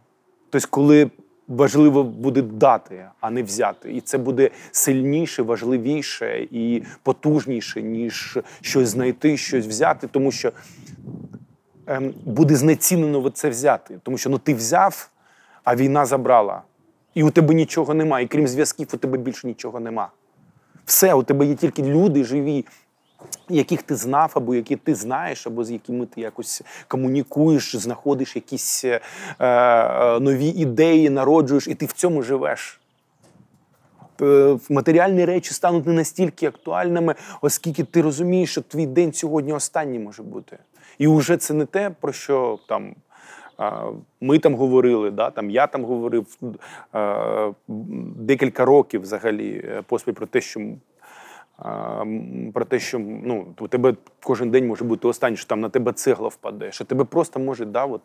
Тобто, 0.50 0.68
коли 0.72 1.10
важливо 1.56 2.04
буде 2.04 2.42
дати, 2.42 3.06
а 3.20 3.30
не 3.32 3.44
взяти. 3.44 3.94
І 3.94 4.02
це 4.02 4.18
буде 4.18 4.50
сильніше, 4.72 5.44
важливіше 5.44 6.48
і 6.52 6.84
потужніше, 7.04 7.82
ніж 7.82 8.40
щось 8.62 8.90
знайти, 8.90 9.38
щось 9.38 9.68
взяти, 9.68 10.08
тому 10.08 10.32
що 10.32 10.52
ем, 11.88 12.14
буде 12.26 12.56
знецінено 12.56 13.30
це 13.30 13.50
взяти. 13.50 14.00
Тому 14.04 14.18
що 14.18 14.30
ну 14.30 14.38
ти 14.38 14.54
взяв, 14.54 15.10
а 15.64 15.76
війна 15.76 16.06
забрала. 16.06 16.62
І 17.14 17.24
у 17.24 17.30
тебе 17.30 17.54
нічого 17.54 17.94
немає. 17.94 18.26
І 18.26 18.28
крім 18.28 18.48
зв'язків, 18.48 18.88
у 18.94 18.98
тебе 18.98 19.18
більше 19.18 19.48
нічого 19.48 19.80
нема. 19.80 20.10
Все, 20.86 21.14
у 21.14 21.24
тебе 21.24 21.46
є 21.46 21.56
тільки 21.56 21.84
люди 21.84 22.24
живі, 22.24 22.66
яких 23.50 23.84
ти 23.84 23.96
знав, 23.96 24.32
або 24.36 24.56
які 24.56 24.76
ти 24.76 24.96
знаєш, 24.96 25.48
або 25.48 25.64
з 25.64 25.72
якими 25.72 26.06
ти 26.06 26.22
якось 26.22 26.62
комунікуєш, 26.88 27.76
знаходиш 27.76 28.36
якісь 28.36 28.86
е, 28.86 29.02
е, 29.40 30.20
нові 30.20 30.48
ідеї, 30.48 31.10
народжуєш, 31.10 31.68
і 31.68 31.76
ти 31.76 31.86
в 31.86 31.92
цьому 31.92 32.24
живеш. 32.24 32.82
Е, 34.22 34.58
матеріальні 34.70 35.26
речі 35.26 35.54
стануть 35.54 35.88
не 35.88 35.94
настільки 35.94 36.48
актуальними, 36.48 37.16
оскільки 37.42 37.84
ти 37.84 38.02
розумієш, 38.02 38.52
що 38.52 38.62
твій 38.62 38.86
день 38.86 39.14
сьогодні 39.14 39.54
останній 39.54 40.00
може 40.00 40.24
бути. 40.24 40.58
І 40.98 41.08
вже 41.08 41.38
це 41.38 41.54
не 41.54 41.66
те, 41.66 41.90
про 42.02 42.14
що 42.14 42.60
там. 42.68 42.96
Ми 44.22 44.40
там 44.40 44.56
говорили, 44.56 45.12
да, 45.12 45.30
там 45.30 45.50
я 45.50 45.68
там 45.68 45.86
говорив 45.86 46.38
декілька 48.16 48.66
років 48.66 49.02
взагалі 49.02 49.66
е, 49.66 49.84
поспіль 49.88 50.14
про 50.14 50.26
те, 50.26 50.42
що 50.42 50.60
про 52.54 52.66
те, 52.66 52.80
що 52.80 53.00
ну, 53.00 53.56
у 53.60 53.68
тебе 53.68 53.96
кожен 54.24 54.52
день 54.52 54.68
може 54.68 54.86
бути 54.86 55.08
останній, 55.08 55.38
що 55.38 55.48
там 55.48 55.60
на 55.60 55.70
тебе 55.70 55.94
цегла 55.94 56.28
впаде, 56.28 56.72
що 56.72 56.86
тебе 56.86 57.04
просто 57.04 57.40
може 57.40 57.66
да, 57.66 57.86
от, 57.86 58.02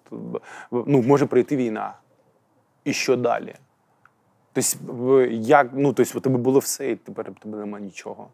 ну, 0.71 1.03
може 1.03 1.27
прийти 1.27 1.57
війна. 1.57 1.95
І 2.85 2.92
що 2.92 3.16
далі? 3.16 3.55
Тобто, 4.53 5.21
як, 5.31 5.71
ну, 5.73 5.92
тобто, 5.92 6.19
у 6.19 6.21
тебе 6.21 6.38
було 6.38 6.59
все, 6.59 6.90
і 6.90 6.97
тепер 6.97 7.31
у 7.31 7.42
тебе 7.42 7.59
немає 7.59 7.85
нічого. 7.85 8.29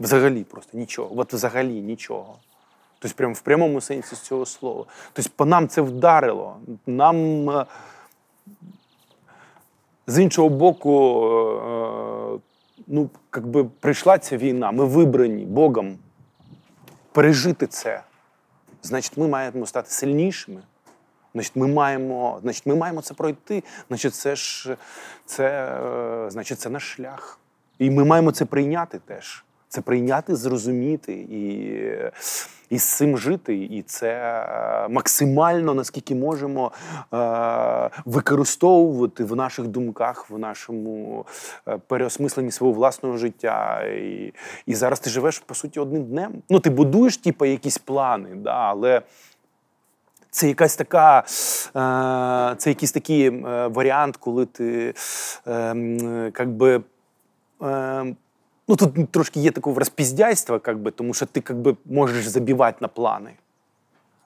Взагалі 0.00 0.44
просто 0.44 0.78
нічого. 0.78 1.10
От 1.20 1.32
взагалі 1.32 1.80
нічого. 1.80 2.36
Тобто, 2.98 3.16
прямо 3.16 3.34
в 3.34 3.40
прямому 3.40 3.80
сенсі 3.80 4.16
з 4.16 4.20
цього 4.20 4.46
слова. 4.46 4.84
Тобто, 5.12 5.30
по 5.36 5.44
нам 5.44 5.68
це 5.68 5.82
вдарило. 5.82 6.56
Нам 6.86 7.50
е, 7.50 7.66
з 10.06 10.18
іншого 10.18 10.48
боку, 10.48 11.24
е, 11.66 11.69
ну, 12.90 13.10
якби 13.34 13.64
прийшла 13.64 14.18
ця 14.18 14.36
війна, 14.36 14.70
ми 14.70 14.84
вибрані 14.84 15.44
Богом 15.44 15.98
пережити 17.12 17.66
це. 17.66 18.02
Значить, 18.82 19.16
ми 19.16 19.28
маємо 19.28 19.66
стати 19.66 19.90
сильнішими. 19.90 20.62
Значить, 21.34 21.56
ми 21.56 21.66
маємо 21.66 22.38
значить, 22.42 22.66
ми 22.66 22.74
маємо 22.74 23.02
це 23.02 23.14
пройти. 23.14 23.62
Значить, 23.88 24.14
це 24.14 24.36
ж 24.36 24.76
це, 25.26 25.44
е, 26.26 26.30
значить, 26.30 26.60
це 26.60 26.70
наш 26.70 26.92
шлях. 26.92 27.38
І 27.78 27.90
ми 27.90 28.04
маємо 28.04 28.32
це 28.32 28.44
прийняти 28.44 28.98
теж. 28.98 29.44
Це 29.68 29.80
прийняти, 29.80 30.36
зрозуміти 30.36 31.12
і 31.12 31.82
і 32.70 32.78
з 32.78 32.84
цим 32.84 33.18
жити. 33.18 33.56
І 33.56 33.82
це 33.82 34.08
е, 34.08 34.88
максимально 34.88 35.74
наскільки 35.74 36.14
можемо 36.14 36.72
е, 37.12 37.90
використовувати 38.04 39.24
в 39.24 39.36
наших 39.36 39.66
думках, 39.66 40.30
в 40.30 40.38
нашому 40.38 41.26
е, 41.68 41.78
переосмисленні 41.86 42.50
свого 42.50 42.72
власного 42.72 43.16
життя. 43.16 43.82
І 43.82 44.32
і 44.66 44.74
зараз 44.74 45.00
ти 45.00 45.10
живеш 45.10 45.38
по 45.38 45.54
суті 45.54 45.80
одним 45.80 46.04
днем. 46.04 46.32
Ну, 46.50 46.60
ти 46.60 46.70
будуєш 46.70 47.16
типу, 47.16 47.44
якісь 47.44 47.78
плани, 47.78 48.34
да, 48.34 48.54
але. 48.54 49.02
Це 50.32 50.48
якась 50.48 50.76
така, 50.76 51.22
це 52.56 52.70
якийсь 52.70 52.92
такий 52.92 53.30
варіант, 53.68 54.16
коли 54.16 54.46
ти 54.46 54.94
як 56.38 56.50
би, 56.50 56.80
Ну 58.70 58.76
тут 58.76 59.10
трошки 59.10 59.40
є 59.40 59.50
такого 59.50 59.78
розпіздяйства, 59.78 60.58
как 60.58 60.78
би, 60.78 60.90
тому 60.90 61.14
що 61.14 61.26
ти 61.26 61.40
как 61.40 61.56
би, 61.56 61.76
можеш 61.84 62.26
забивати 62.26 62.78
на 62.80 62.88
плани. 62.88 63.32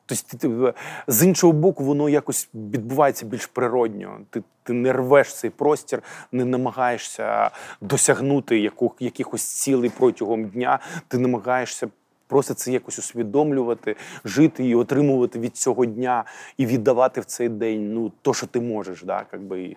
Тобто, 0.07 0.75
з 1.07 1.27
іншого 1.27 1.53
боку, 1.53 1.85
воно 1.85 2.09
якось 2.09 2.49
відбувається 2.55 3.27
більш 3.27 3.47
природньо. 3.47 4.21
Ти 4.31 4.43
ти 4.63 4.73
не 4.73 4.93
рвеш 4.93 5.35
цей 5.35 5.51
простір, 5.51 6.03
не 6.33 6.45
намагаєшся 6.45 7.51
досягнути 7.81 8.59
яку, 8.59 8.95
якихось 9.01 9.43
цілей 9.43 9.91
протягом 9.91 10.45
дня, 10.45 10.79
ти 11.09 11.19
намагаєшся 11.19 11.89
просто 12.27 12.55
це 12.55 12.73
якось 12.73 12.99
усвідомлювати, 12.99 13.97
жити 14.25 14.69
і 14.69 14.75
отримувати 14.75 15.39
від 15.39 15.57
цього 15.57 15.85
дня 15.85 16.25
і 16.57 16.67
віддавати 16.67 17.21
в 17.21 17.25
цей 17.25 17.49
день 17.49 17.95
ну, 17.95 18.13
то, 18.23 18.35
що 18.35 18.47
ти 18.47 18.61
можеш. 18.61 19.03
Да, 19.03 19.25
как 19.31 19.43
би. 19.43 19.77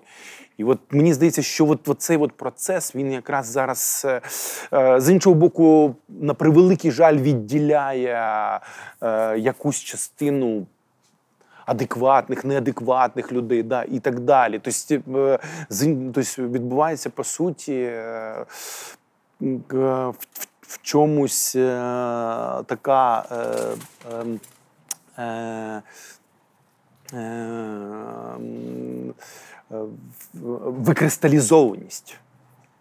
І 0.58 0.64
от 0.64 0.80
мені 0.92 1.14
здається, 1.14 1.42
що 1.42 1.68
от, 1.68 1.88
от 1.88 2.02
цей 2.02 2.18
от 2.18 2.32
процес 2.32 2.96
він 2.96 3.12
якраз 3.12 3.48
зараз 3.48 4.06
е, 4.06 4.22
е, 4.74 5.02
з 5.02 5.10
іншого 5.10 5.36
боку, 5.36 5.96
на 6.10 6.34
превеликий 6.34 6.92
жаль, 6.92 7.18
відділяє 7.18 8.60
е, 9.02 9.40
якусь 9.40 9.80
частину. 9.80 10.68
Адекватних, 11.66 12.46
неадекватних 12.46 13.32
людей, 13.32 13.64
да, 13.64 13.84
і 13.84 14.00
так 14.00 14.20
далі. 14.20 14.62
Тобто, 14.64 15.40
тобто 16.14 16.48
відбувається 16.48 17.10
по 17.10 17.24
суті 17.24 17.92
в 19.40 20.14
в 20.68 20.80
чомусь 20.82 21.56
е, 21.56 21.62
така 22.66 23.26
е, 23.32 23.46
ем, 24.12 24.40
е, 25.14 25.82
викристалізованість. 30.64 32.18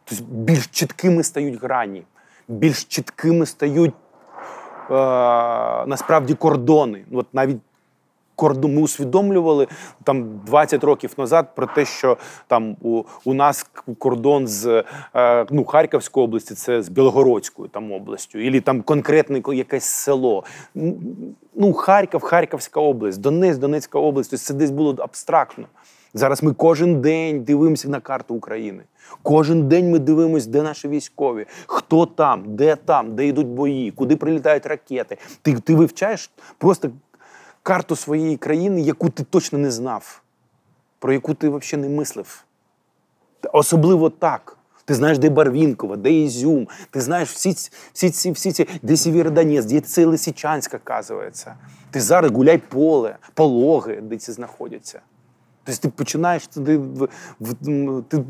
Тобто 0.04 0.24
більш 0.24 0.66
чіткими 0.66 1.22
стають 1.22 1.62
грані, 1.62 2.02
більш 2.48 2.84
чіткими 2.84 3.46
стають 3.46 3.94
е, 4.90 4.94
насправді 5.86 6.34
кордони. 6.34 7.04
От 7.12 7.26
навіть 7.32 7.58
ми 8.42 8.82
усвідомлювали 8.82 9.66
там 10.04 10.40
20 10.46 10.84
років 10.84 11.14
назад 11.18 11.54
про 11.54 11.66
те, 11.66 11.84
що 11.84 12.16
там 12.46 12.76
у 12.82 13.02
у 13.24 13.34
нас 13.34 13.66
кордон 13.98 14.46
з 14.46 14.84
е, 15.14 15.46
ну, 15.50 15.64
Харківської 15.64 16.24
області, 16.24 16.54
це 16.54 16.82
з 16.82 16.88
Білогородською 16.88 17.68
там 17.68 17.92
областю, 17.92 18.38
і 18.38 18.60
там 18.60 18.82
конкретне 18.82 19.42
якесь 19.54 19.84
село. 19.84 20.44
Ну, 21.54 21.72
Харків, 21.72 22.20
Харківська 22.20 22.80
область, 22.80 23.20
Донець, 23.20 23.58
Донецька 23.58 23.98
область. 23.98 24.30
Тобто 24.30 24.44
це 24.44 24.54
десь 24.54 24.70
було 24.70 24.94
абстрактно. 24.98 25.66
Зараз 26.14 26.42
ми 26.42 26.52
кожен 26.52 27.00
день 27.00 27.44
дивимося 27.44 27.88
на 27.88 28.00
карту 28.00 28.34
України. 28.34 28.82
Кожен 29.22 29.68
день 29.68 29.90
ми 29.90 29.98
дивимося, 29.98 30.50
де 30.50 30.62
наші 30.62 30.88
військові, 30.88 31.46
хто 31.66 32.06
там, 32.06 32.42
де 32.46 32.76
там, 32.76 33.14
де 33.14 33.26
йдуть 33.26 33.46
бої, 33.46 33.90
куди 33.90 34.16
прилітають 34.16 34.66
ракети. 34.66 35.16
Ти 35.42 35.54
ти 35.54 35.74
вивчаєш 35.74 36.30
просто 36.58 36.90
карту 37.66 37.96
своєї 37.96 38.36
країни, 38.36 38.80
яку 38.80 39.08
ти 39.10 39.22
точно 39.22 39.58
не 39.58 39.70
знав, 39.70 40.22
про 40.98 41.12
яку 41.12 41.34
ти 41.34 41.48
взагалі 41.48 41.88
не 41.88 41.96
мислив. 41.96 42.44
Особливо 43.52 44.10
так. 44.10 44.58
Ти 44.84 44.94
знаєш, 44.94 45.18
де 45.18 45.30
Барвінкова, 45.30 45.96
де 45.96 46.12
Ізюм, 46.12 46.68
ти 46.90 47.00
знаєш 47.00 47.30
всі 47.30 47.50
всі, 47.92 48.08
всі, 48.08 48.30
всі 48.30 48.52
ці, 48.52 48.68
де 48.82 48.96
Сєвєродонець, 48.96 49.64
де 49.64 49.80
це 49.80 50.06
Лисичанськ, 50.06 50.74
оказується. 50.74 51.54
Ти 51.90 52.00
зараз 52.00 52.30
гуляй 52.30 52.58
поле, 52.58 53.16
пологи, 53.34 54.00
де 54.00 54.16
ці 54.16 54.32
знаходяться. 54.32 55.00
Тобто 55.64 55.80
ти 55.80 55.88
починаєш 55.88 56.46
туди, 56.46 56.80
ти 58.08 58.24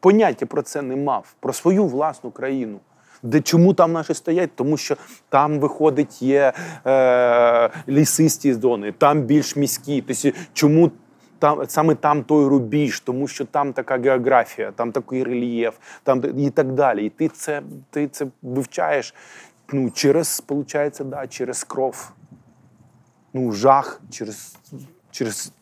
поняття 0.00 0.46
про 0.46 0.62
це 0.62 0.82
не 0.82 0.96
мав, 0.96 1.34
про 1.40 1.52
свою 1.52 1.86
власну 1.86 2.30
країну. 2.30 2.80
Де 3.22 3.40
чому 3.40 3.74
там 3.74 3.92
наші 3.92 4.14
стоять? 4.14 4.50
Тому 4.54 4.76
що 4.76 4.96
там 5.28 5.60
виходить 5.60 6.22
є 6.22 6.52
е, 6.86 7.70
лісисті 7.88 8.54
зони, 8.54 8.92
там 8.92 9.22
більш 9.22 9.56
міські. 9.56 10.02
Тобто, 10.02 10.38
чому 10.52 10.90
там 11.38 11.64
саме 11.68 11.94
там 11.94 12.22
той 12.22 12.46
рубіж, 12.46 13.00
тому 13.00 13.28
що 13.28 13.44
там 13.44 13.72
така 13.72 13.98
географія, 13.98 14.70
там 14.70 14.92
такий 14.92 15.24
рельєф, 15.24 15.76
там 16.02 16.22
і 16.38 16.50
так 16.50 16.72
далі. 16.72 17.06
І 17.06 17.08
ти 17.08 17.28
це 17.28 17.62
ти 17.90 18.08
це 18.08 18.26
вивчаєш 18.42 19.14
ну, 19.72 19.90
через, 19.90 20.44
виходить, 20.48 21.00
да, 21.04 21.26
через 21.26 21.64
кров. 21.64 22.10
Ну, 23.32 23.52
жах, 23.52 24.00
через 24.10 24.56
через 25.10 25.52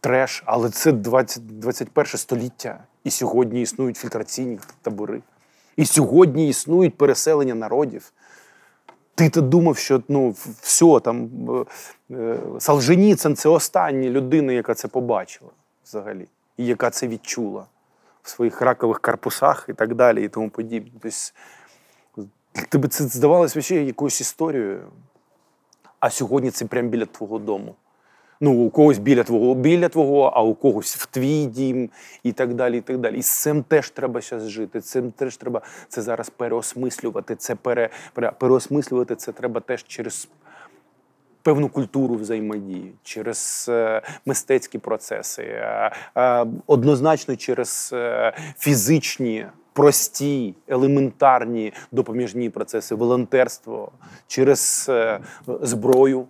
треш, 0.00 0.42
але 0.46 0.70
це 0.70 0.92
20, 0.92 1.58
21 1.58 2.06
століття. 2.06 2.84
І 3.04 3.10
сьогодні 3.10 3.62
існують 3.62 3.96
фільтраційні 3.96 4.58
табори. 4.82 5.22
І 5.76 5.86
сьогодні 5.86 6.48
існують 6.48 6.96
переселення 6.96 7.54
народів. 7.54 8.12
Ти 9.14 9.30
то 9.30 9.40
думав, 9.40 9.76
що 9.76 10.02
ну, 10.08 10.30
все 10.60 11.00
там 11.00 11.30
е, 12.10 12.36
Солженіцин– 12.58 13.36
це 13.36 13.48
остання 13.48 14.10
людина, 14.10 14.52
яка 14.52 14.74
це 14.74 14.88
побачила 14.88 15.50
взагалі, 15.84 16.28
і 16.56 16.66
яка 16.66 16.90
це 16.90 17.08
відчула 17.08 17.66
в 18.22 18.28
своїх 18.28 18.60
ракових 18.60 19.00
корпусах 19.00 19.66
і 19.68 19.72
так 19.72 19.94
далі, 19.94 20.24
і 20.24 20.28
тому 20.28 20.50
подібне. 20.50 20.90
Тобто, 22.14 22.30
тебе 22.68 22.88
це 22.88 23.04
здавалося 23.04 23.74
якоюсь 23.74 24.20
історією, 24.20 24.80
а 26.00 26.10
сьогодні 26.10 26.50
це 26.50 26.64
прямо 26.64 26.88
біля 26.88 27.06
твого 27.06 27.38
дому 27.38 27.74
ну, 28.42 28.52
у 28.52 28.70
когось 28.70 28.98
біля 28.98 29.22
твого 29.22 29.54
біля 29.54 29.88
твого, 29.88 30.32
а 30.34 30.42
у 30.42 30.54
когось 30.54 30.96
в 30.96 31.06
твій 31.06 31.46
дім 31.46 31.90
і 32.22 32.32
так 32.32 32.54
далі. 32.54 32.78
І 32.78 32.80
так 32.80 32.98
далі. 32.98 33.18
І 33.18 33.22
з 33.22 33.30
цим 33.30 33.62
теж 33.62 33.90
треба 33.90 34.20
зараз 34.20 34.48
жити. 34.48 34.80
Цим 34.80 35.10
теж 35.10 35.36
треба 35.36 35.60
це 35.88 36.02
зараз 36.02 36.30
переосмислювати. 36.30 37.36
Це 37.36 37.54
пере, 37.54 37.88
пере, 38.14 38.32
переосмислювати 38.38 39.16
це 39.16 39.32
треба 39.32 39.60
теж 39.60 39.84
через. 39.84 40.28
Певну 41.44 41.68
культуру 41.68 42.14
взаємодії 42.14 42.92
через 43.02 43.66
е, 43.68 44.02
мистецькі 44.26 44.78
процеси, 44.78 45.42
е, 45.42 45.92
е, 46.16 46.46
однозначно 46.66 47.36
через 47.36 47.90
е, 47.92 48.32
фізичні, 48.58 49.46
прості, 49.72 50.54
елементарні 50.68 51.72
допоміжні 51.92 52.50
процеси, 52.50 52.94
волонтерство, 52.94 53.92
через 54.26 54.86
е, 54.88 55.20
зброю 55.60 56.26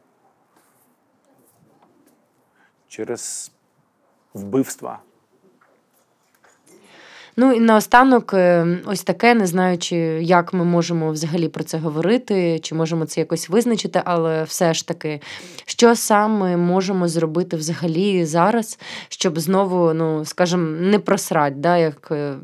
через 2.93 3.53
вбивства. 4.35 4.99
Ну 7.37 7.53
і 7.53 7.61
наостанок, 7.61 8.35
е, 8.35 8.79
ось 8.87 9.03
таке, 9.03 9.35
не 9.35 9.47
знаючи, 9.47 9.97
як 10.23 10.53
ми 10.53 10.65
можемо 10.65 11.11
взагалі 11.11 11.49
про 11.49 11.65
це 11.65 11.79
говорити, 11.79 12.59
чи 12.59 12.75
можемо 12.75 13.07
це 13.07 13.21
якось 13.21 13.49
визначити, 13.49 14.03
але 14.05 14.45
все 14.45 14.75
ж 14.75 14.89
таки, 14.89 15.21
що 15.67 15.97
саме 15.97 16.57
можемо 16.57 17.09
зробити 17.09 17.57
взагалі 17.57 18.25
зараз, 18.25 18.79
щоб 19.09 19.39
знову, 19.41 19.95
ну 19.95 20.25
скажімо, 20.25 20.63
не 20.63 20.99
просрать, 20.99 21.61
да, 21.61 21.77
як 21.77 22.09
е, 22.11 22.35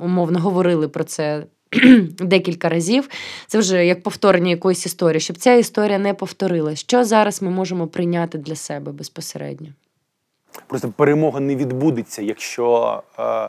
умовно 0.00 0.40
говорили 0.40 0.88
про 0.88 1.04
це 1.04 1.46
декілька 2.18 2.68
разів. 2.68 3.08
Це 3.46 3.58
вже 3.58 3.86
як 3.86 4.02
повторення 4.02 4.50
якоїсь 4.50 4.86
історії, 4.86 5.20
щоб 5.20 5.36
ця 5.36 5.54
історія 5.54 5.98
не 5.98 6.14
повторилась. 6.14 6.80
Що 6.80 7.04
зараз 7.04 7.42
ми 7.42 7.50
можемо 7.50 7.86
прийняти 7.86 8.38
для 8.38 8.54
себе 8.56 8.92
безпосередньо? 8.92 9.68
Просто 10.66 10.88
перемога 10.90 11.40
не 11.40 11.56
відбудеться, 11.56 12.22
якщо 12.22 13.02
е, 13.18 13.22
е, 13.22 13.48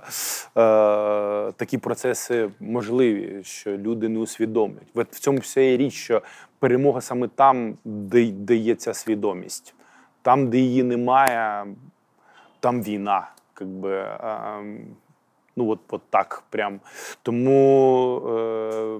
такі 1.51 1.77
процеси 1.77 2.49
можливі, 2.59 3.43
що 3.43 3.77
люди 3.77 4.09
не 4.09 4.19
усвідомлять. 4.19 4.87
В 4.95 5.19
цьому 5.19 5.39
вся 5.39 5.61
є 5.61 5.77
річ, 5.77 5.93
що 5.93 6.21
перемога 6.59 7.01
саме 7.01 7.27
там, 7.27 7.77
де, 7.85 8.25
де 8.25 8.55
є 8.55 8.75
ця 8.75 8.93
свідомість, 8.93 9.75
там, 10.21 10.49
де 10.49 10.57
її 10.57 10.83
немає, 10.83 11.65
там 12.59 12.83
війна. 12.83 13.27
Якби, 13.59 14.07
Ну, 15.57 15.69
от 15.69 15.79
от 15.89 16.01
так 16.09 16.43
прям. 16.49 16.79
Тому 17.21 18.17
е, 18.17 18.99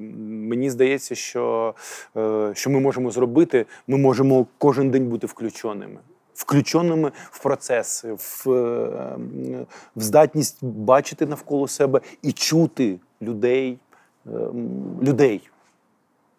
мені 0.50 0.70
здається, 0.70 1.16
що 1.16 1.76
е, 2.18 2.52
що 2.56 2.70
ми 2.70 2.80
можемо 2.80 3.12
зробити, 3.12 3.66
ми 3.88 3.98
можемо 3.98 4.48
кожен 4.58 4.92
день 4.92 5.10
бути 5.10 5.28
включеними. 5.28 6.00
Включеними 6.34 7.12
в 7.32 7.44
процеси, 7.44 8.14
в, 8.14 8.50
е, 8.50 9.18
в 9.96 10.02
здатність 10.02 10.64
бачити 10.66 11.26
навколо 11.26 11.68
себе 11.68 12.02
і 12.22 12.32
чути 12.32 13.00
людей. 13.22 13.80
Е, 14.28 14.30
людей. 15.02 15.50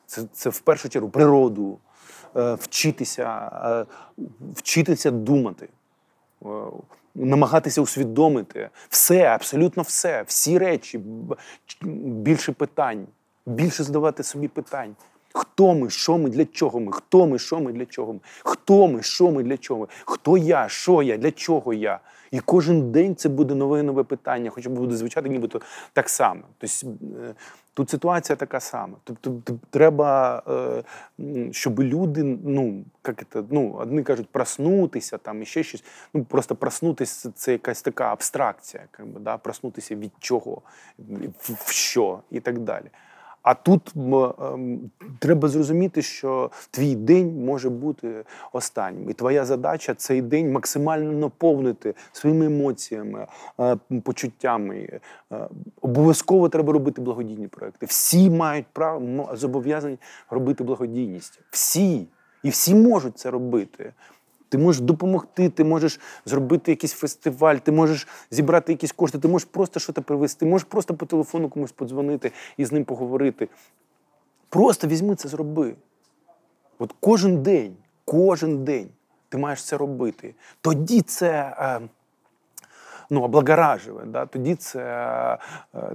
Це 0.07 0.23
це 0.33 0.51
в 0.51 0.61
першу 0.61 0.89
чергу 0.89 1.09
природу, 1.09 1.79
е, 2.37 2.55
вчитися, 2.55 3.87
вчитися 4.55 5.11
думати. 5.11 5.69
Е, 6.45 6.49
намагатися 7.15 7.81
усвідомити 7.81 8.71
все, 8.89 9.25
абсолютно 9.25 9.83
все, 9.83 10.25
всі 10.27 10.59
речі, 10.59 11.01
більше 11.83 12.53
питань, 12.53 13.07
більше 13.47 13.85
задавати 13.85 14.23
собі 14.23 14.49
питань. 14.49 14.97
Хто 15.33 15.75
ми, 15.75 15.91
що 15.91 16.19
ми, 16.19 16.31
для 16.31 16.45
чого 16.45 16.81
ми? 16.81 16.93
Хто 16.93 17.27
ми, 17.27 17.39
що 17.39 17.61
ми, 17.61 17.73
для 17.73 17.87
чого 17.87 18.13
ми? 18.13 18.21
Хто 18.45 18.89
ми, 18.89 19.03
що 19.03 19.31
ми, 19.31 19.43
для 19.43 19.57
чого 19.57 19.81
ми? 19.81 19.87
Хто 20.05 20.39
я, 20.39 20.69
що 20.69 21.03
я, 21.03 21.17
для 21.17 21.31
чого 21.31 21.75
я? 21.75 22.01
І 22.31 22.41
кожен 22.41 22.93
день 22.93 23.17
це 23.17 23.29
буде 23.29 23.55
нове 23.55 23.83
нове 23.83 24.03
питання, 24.03 24.51
хоча 24.51 24.71
б 24.71 24.73
буде 24.73 24.97
звучати 24.97 25.29
нібито 25.29 25.61
так 25.93 26.09
само. 26.09 26.41
Тобто 26.59 26.77
тут 27.77 27.91
ситуація 27.91 28.37
така 28.37 28.61
сама. 28.61 28.97
Тобто 29.05 29.43
треба, 29.71 30.43
е, 31.19 31.53
щоб 31.53 31.81
люди, 31.81 32.23
ну 32.45 32.85
як 33.07 33.25
це, 33.33 33.43
ну, 33.51 33.73
одні 33.73 34.03
кажуть, 34.03 34.29
проснутися 34.29 35.19
там 35.19 35.43
і 35.43 35.47
ще 35.47 35.63
щось. 35.63 35.85
Ну 36.15 36.25
просто 36.25 36.55
проснутися 36.55 37.33
це 37.35 37.53
якась 37.53 37.83
така 37.83 38.13
абстракція, 38.13 38.85
якби, 38.99 39.21
да? 39.21 39.39
проснутися 39.39 39.95
від 39.95 40.13
чого, 40.19 40.63
в 41.39 41.71
що 41.71 42.21
і 42.31 42.41
так 42.41 42.59
далі. 42.59 42.87
А 43.47 43.55
тут 43.55 43.93
ем, 43.97 44.91
треба 45.19 45.49
зрозуміти, 45.49 46.03
що 46.03 46.51
твій 46.71 46.95
день 46.95 47.45
може 47.45 47.71
бути 47.71 48.25
останнім, 48.53 49.11
і 49.11 49.13
твоя 49.13 49.45
задача 49.45 49.95
цей 49.95 50.23
день 50.23 50.53
максимально 50.53 51.13
наповнити 51.13 51.95
своїми 52.13 52.47
емоціями, 52.47 53.27
е, 53.61 53.77
почуттями. 54.05 55.01
Е, 55.33 55.49
обов'язково 55.81 56.49
треба 56.49 56.73
робити 56.73 57.01
благодійні 57.01 57.49
проекти. 57.49 57.87
Всі 57.87 58.31
мають 58.31 58.67
право 58.73 59.29
зобов'язані 59.33 59.99
робити 60.31 60.65
благодійність. 60.65 61.41
Всі 61.51 62.07
і 62.43 62.51
всі 62.51 62.75
можуть 62.75 63.19
це 63.19 63.31
робити. 63.31 63.93
Ти 64.49 64.59
можеш 64.59 64.83
допомогти, 64.83 65.49
ти 65.49 65.65
можеш 65.65 66.01
зробити 66.25 66.73
якийсь 66.73 66.93
фестиваль, 66.93 67.57
ти 67.57 67.73
можеш 67.73 68.09
зібрати 68.31 68.73
якісь 68.73 68.93
кошти, 68.93 69.19
ти 69.19 69.29
можеш 69.29 69.49
просто 69.51 69.81
щось 69.81 69.97
привезти, 70.05 70.41
ти 70.41 70.47
можеш 70.47 70.69
просто 70.69 70.95
по 70.95 71.07
телефону 71.07 71.49
комусь 71.49 71.73
подзвонити 71.73 72.33
і 72.57 72.65
з 72.65 72.73
ним 72.73 72.85
поговорити. 72.85 73.49
Просто 74.49 74.87
візьми 74.87 75.15
це 75.15 75.29
зроби. 75.29 75.75
От 76.79 76.95
кожен 77.01 77.43
день, 77.43 77.77
кожен 78.05 78.65
день 78.65 78.89
ти 79.29 79.39
маєш 79.39 79.65
це 79.65 79.77
робити. 79.77 80.35
Тоді 80.61 81.01
це. 81.01 81.57
Е, 81.59 81.81
ну, 83.11 83.23
облагоражує. 83.23 84.05
Да? 84.07 84.27
Тоді 84.27 84.55
це, 84.55 85.39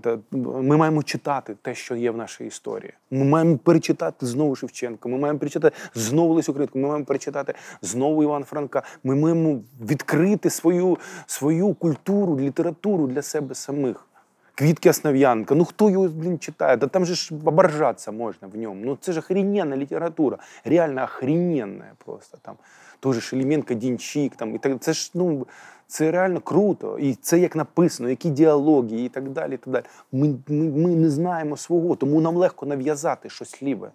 це 0.04 0.17
ми 0.32 0.78
маємо 0.78 1.04
читати 1.04 1.56
те, 1.62 1.76
що 1.76 1.95
є 1.95 2.12
в 2.12 2.17
нашій 2.17 2.45
історії. 2.45 2.93
Ми 3.12 3.24
маємо 3.24 3.58
перечитати 3.58 4.26
знову 4.26 4.56
Шевченка, 4.56 5.10
ми 5.10 5.17
маємо 5.17 5.39
перечитати 5.39 5.76
знову 5.93 6.34
Лесю 6.34 6.52
Українку, 6.52 6.80
ми 6.80 6.88
маємо 6.88 7.06
перечитати 7.06 7.54
знову 7.82 8.24
Івана 8.24 8.45
Франка. 8.45 8.84
Ми 9.04 9.15
маємо 9.15 9.60
відкрити 9.82 10.50
свою, 10.50 10.97
свою 11.26 11.74
культуру, 11.74 12.39
літературу 12.39 13.08
для 13.08 13.21
себе 13.21 13.56
самих. 13.56 14.08
Квітки 14.56 14.89
Основ'янка, 14.89 15.56
ну 15.56 15.65
хто 15.65 15.89
його 15.89 16.08
блін, 16.08 16.39
читає? 16.39 16.78
Да 16.78 16.88
там 16.88 17.06
же 17.06 17.15
ж 17.15 17.36
оборжатися 17.45 18.12
можна 18.12 18.47
в 18.47 18.58
ньому. 18.58 18.82
Ну 18.86 18.97
це 19.02 19.13
ж 19.13 19.19
охрененна 19.19 19.78
література, 19.78 20.38
реально 20.65 21.04
охрененна 21.04 21.86
просто 22.06 22.38
там. 22.41 22.56
Той 23.00 23.13
же 23.13 23.21
Шеліменко, 23.21 23.74
Дінчик, 23.74 24.36
там 24.36 24.56
і 24.56 24.58
так 24.58 24.80
це 24.80 24.93
ж 24.93 25.12
ну 25.13 25.47
це 25.91 26.12
реально 26.12 26.39
круто. 26.39 26.99
І 26.99 27.13
це 27.13 27.39
як 27.39 27.56
написано, 27.56 28.10
які 28.10 28.30
діалоги 28.30 29.01
і 29.01 29.10
так 29.10 29.30
далі. 29.30 29.54
І 29.54 29.58
так 29.58 29.73
далі. 29.73 29.84
Ми, 30.12 30.36
ми, 30.47 30.65
ми 30.69 30.95
не 30.95 31.10
знаємо 31.10 31.58
свого, 31.58 31.95
тому 31.95 32.21
нам 32.21 32.36
легко 32.36 32.65
нав'язати 32.65 33.30
щось 33.30 33.63
ліве. 33.63 33.91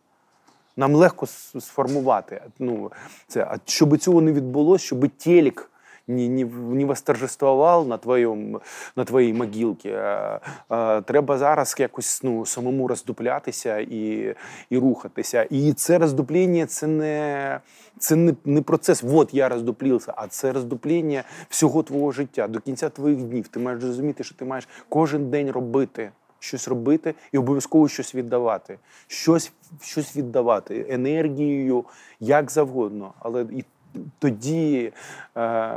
Нам 0.76 0.94
легко 0.94 1.26
сформувати. 1.26 2.42
Ну, 2.59 2.92
це. 3.28 3.44
А 3.44 3.56
щоб 3.64 3.98
цього 3.98 4.20
не 4.20 4.32
відбулося, 4.32 4.85
щоб 4.85 5.09
телек 5.09 5.70
не 6.08 6.28
не, 6.28 6.44
не 6.44 6.84
восторжествував 6.84 7.88
на 7.88 7.98
твоєму, 7.98 8.60
на 8.96 9.04
твоїй 9.04 9.32
могилці. 9.32 9.88
Треба 11.04 11.38
зараз 11.38 11.76
якось 11.78 12.20
ну, 12.22 12.46
самому 12.46 12.88
роздуплятися 12.88 13.78
і 13.78 14.34
і 14.70 14.78
рухатися. 14.78 15.46
І 15.50 15.72
це 15.72 15.98
роздуплення 15.98 16.66
це 16.66 16.86
не 16.86 17.60
це 17.98 18.16
не 18.16 18.34
не 18.44 18.62
процес, 18.62 19.04
от 19.12 19.34
я 19.34 19.48
роздуплівся, 19.48 20.14
а 20.16 20.26
це 20.26 20.52
роздуплення 20.52 21.24
всього 21.48 21.82
твого 21.82 22.12
життя 22.12 22.48
до 22.48 22.60
кінця 22.60 22.88
твоїх 22.88 23.18
днів. 23.22 23.48
Ти 23.48 23.60
маєш 23.60 23.82
розуміти, 23.82 24.24
що 24.24 24.34
ти 24.34 24.44
маєш 24.44 24.68
кожен 24.88 25.30
день 25.30 25.50
робити. 25.50 26.10
Щось 26.38 26.68
робити 26.68 27.14
і 27.32 27.38
обов'язково 27.38 27.88
щось 27.88 28.14
віддавати, 28.14 28.78
щось 29.06 29.52
щось 29.80 30.16
віддавати 30.16 30.86
енергією, 30.88 31.84
як 32.20 32.50
завгодно. 32.50 33.14
Але 33.18 33.42
і 33.42 33.64
тоді 34.18 34.92
е, 35.37 35.70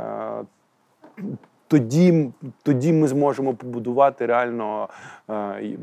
тоді 1.68 2.30
тоді 2.62 2.92
ми 2.92 3.08
зможемо 3.08 3.54
побудувати 3.54 4.26
реально 4.26 4.88
е, 5.30 5.76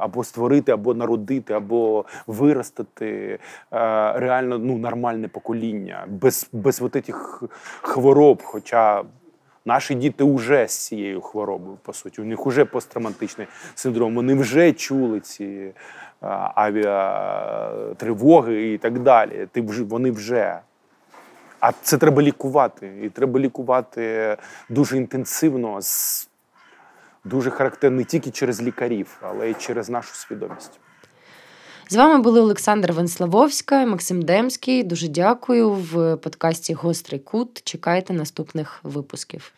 або 0.00 0.24
створити, 0.24 0.72
або 0.72 0.94
народити, 0.94 1.54
або 1.54 2.04
виростити 2.26 3.38
е, 3.72 4.12
реально 4.12 4.58
ну, 4.58 4.78
нормальне 4.78 5.28
покоління 5.28 6.04
без 6.08 6.48
без 6.52 6.82
от 6.82 6.92
цих 6.92 7.42
хвороб. 7.82 8.42
Хоча 8.42 9.04
Наші 9.64 9.94
діти 9.94 10.24
вже 10.24 10.66
з 10.66 10.86
цією 10.86 11.20
хворобою, 11.20 11.78
по 11.82 11.92
суті. 11.92 12.22
У 12.22 12.24
них 12.24 12.46
вже 12.46 12.64
посттравматичний 12.64 13.46
синдром. 13.74 14.14
Вони 14.14 14.34
вже 14.34 14.72
чули 14.72 15.20
ці 15.20 15.72
авіатривоги 16.54 18.72
і 18.72 18.78
так 18.78 18.98
далі. 18.98 19.48
Ти 19.52 19.60
вже 19.60 19.84
вони 19.84 20.10
вже. 20.10 20.60
А 21.60 21.72
це 21.72 21.98
треба 21.98 22.22
лікувати. 22.22 22.92
І 23.02 23.08
треба 23.08 23.40
лікувати 23.40 24.36
дуже 24.68 24.96
інтенсивно, 24.96 25.78
дуже 27.24 27.50
характерно 27.50 27.96
не 27.96 28.04
тільки 28.04 28.30
через 28.30 28.62
лікарів, 28.62 29.18
але 29.20 29.50
й 29.50 29.54
через 29.54 29.90
нашу 29.90 30.14
свідомість. 30.14 30.80
З 31.88 31.96
вами 31.96 32.22
були 32.22 32.40
Олександр 32.40 32.92
Венславовська, 32.92 33.86
Максим 33.86 34.22
Демський. 34.22 34.82
Дуже 34.82 35.08
дякую 35.08 35.70
в 35.70 36.16
подкасті 36.16 36.74
Гострий 36.74 37.20
кут. 37.20 37.62
Чекайте 37.64 38.12
наступних 38.12 38.80
випусків. 38.82 39.52